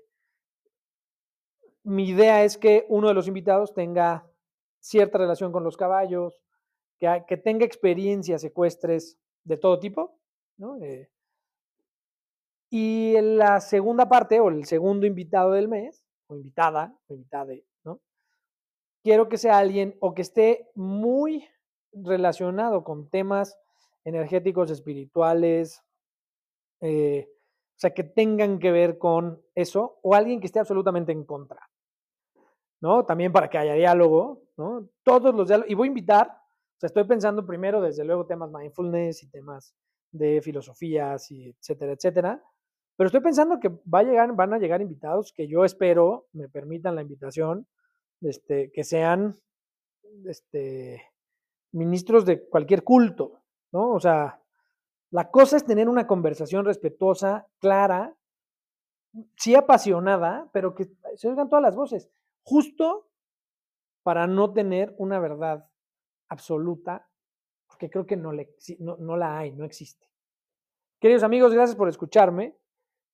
mi 1.83 2.09
idea 2.09 2.43
es 2.43 2.57
que 2.57 2.87
uno 2.89 3.09
de 3.09 3.13
los 3.13 3.29
invitados 3.29 3.75
tenga 3.75 4.27
cierta 4.81 5.19
relación 5.19 5.53
con 5.53 5.63
los 5.63 5.77
caballos, 5.77 6.41
que, 6.99 7.37
tenga 7.37 7.67
experiencias 7.67 8.45
ecuestres 8.45 9.19
de 9.45 9.59
todo 9.59 9.79
tipo, 9.79 10.19
¿no? 10.57 10.79
Eh, 10.79 11.11
y 12.71 13.21
la 13.21 13.61
segunda 13.61 14.09
parte, 14.09 14.41
o 14.41 14.49
el 14.49 14.65
segundo 14.65 15.05
invitado 15.05 15.53
del 15.53 15.69
mes, 15.69 16.03
o 16.29 16.37
invitada, 16.37 16.97
o 17.09 17.13
invitada, 17.13 17.53
¿no? 17.85 18.01
Quiero 19.03 19.29
que 19.29 19.37
sea 19.37 19.59
alguien 19.59 19.99
o 20.01 20.15
que 20.15 20.23
esté 20.23 20.71
muy 20.75 21.47
relacionado 21.93 22.85
con 22.85 23.11
temas 23.11 23.59
energéticos, 24.07 24.71
espirituales, 24.71 25.83
eh, 26.81 27.29
o 27.29 27.79
sea, 27.79 27.93
que 27.93 28.05
tengan 28.05 28.59
que 28.59 28.71
ver 28.71 28.99
con 28.99 29.43
eso, 29.55 29.99
o 30.03 30.15
alguien 30.15 30.41
que 30.41 30.47
esté 30.47 30.61
absolutamente 30.61 31.13
en 31.13 31.25
contra, 31.25 31.61
¿no? 32.81 33.05
También 33.05 33.33
para 33.33 33.51
que 33.51 33.59
haya 33.59 33.75
diálogo, 33.75 34.45
¿no? 34.57 34.89
Todos 35.03 35.35
los 35.35 35.49
diálogos, 35.49 35.71
y 35.71 35.75
voy 35.75 35.89
a 35.89 35.91
invitar, 35.91 36.29
o 36.29 36.79
sea, 36.79 36.87
estoy 36.87 37.05
pensando 37.05 37.45
primero, 37.45 37.83
desde 37.83 38.05
luego, 38.05 38.27
temas 38.27 38.51
mindfulness 38.51 39.25
y 39.25 39.29
temas 39.29 39.75
de 40.13 40.41
filosofías 40.41 41.31
y 41.33 41.51
etcétera, 41.51 41.93
etcétera, 41.93 42.43
pero 42.97 43.09
estoy 43.09 43.21
pensando 43.21 43.59
que 43.59 43.69
va 43.69 43.99
a 43.99 44.05
llegar, 44.05 44.33
van 44.35 44.55
a 44.55 44.59
llegar 44.59 44.81
invitados 44.81 45.33
que 45.33 45.49
yo 45.49 45.65
espero 45.65 46.29
me 46.33 46.49
permitan 46.49 46.95
la 46.95 47.03
invitación, 47.03 47.67
este, 48.21 48.71
que 48.71 48.85
sean 48.85 49.37
este, 50.25 51.03
ministros 51.73 52.25
de 52.25 52.49
cualquier 52.49 52.85
culto, 52.85 53.43
¿no? 53.73 53.91
O 53.91 54.01
sea, 54.01 54.41
la 55.11 55.31
cosa 55.31 55.57
es 55.57 55.65
tener 55.65 55.89
una 55.89 56.07
conversación 56.07 56.65
respetuosa, 56.65 57.47
clara, 57.59 58.17
sí 59.37 59.55
apasionada, 59.55 60.49
pero 60.53 60.75
que 60.75 60.91
se 61.15 61.29
oigan 61.29 61.49
todas 61.49 61.63
las 61.63 61.77
voces, 61.77 62.11
justo 62.43 63.09
para 64.03 64.27
no 64.27 64.53
tener 64.53 64.95
una 64.99 65.19
verdad 65.19 65.69
absoluta, 66.29 67.09
porque 67.67 67.91
creo 67.91 68.07
que 68.07 68.17
no, 68.17 68.33
le, 68.33 68.55
no, 68.79 68.97
no 68.99 69.17
la 69.17 69.39
hay, 69.39 69.53
no 69.53 69.65
existe. 69.65 70.07
Queridos 71.01 71.23
amigos, 71.23 71.53
gracias 71.53 71.77
por 71.77 71.89
escucharme. 71.89 72.57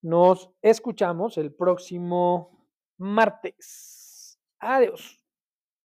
Nos 0.03 0.51
escuchamos 0.61 1.39
el 1.39 1.55
próximo 1.55 2.67
martes. 2.99 4.41
Adiós. 4.59 5.22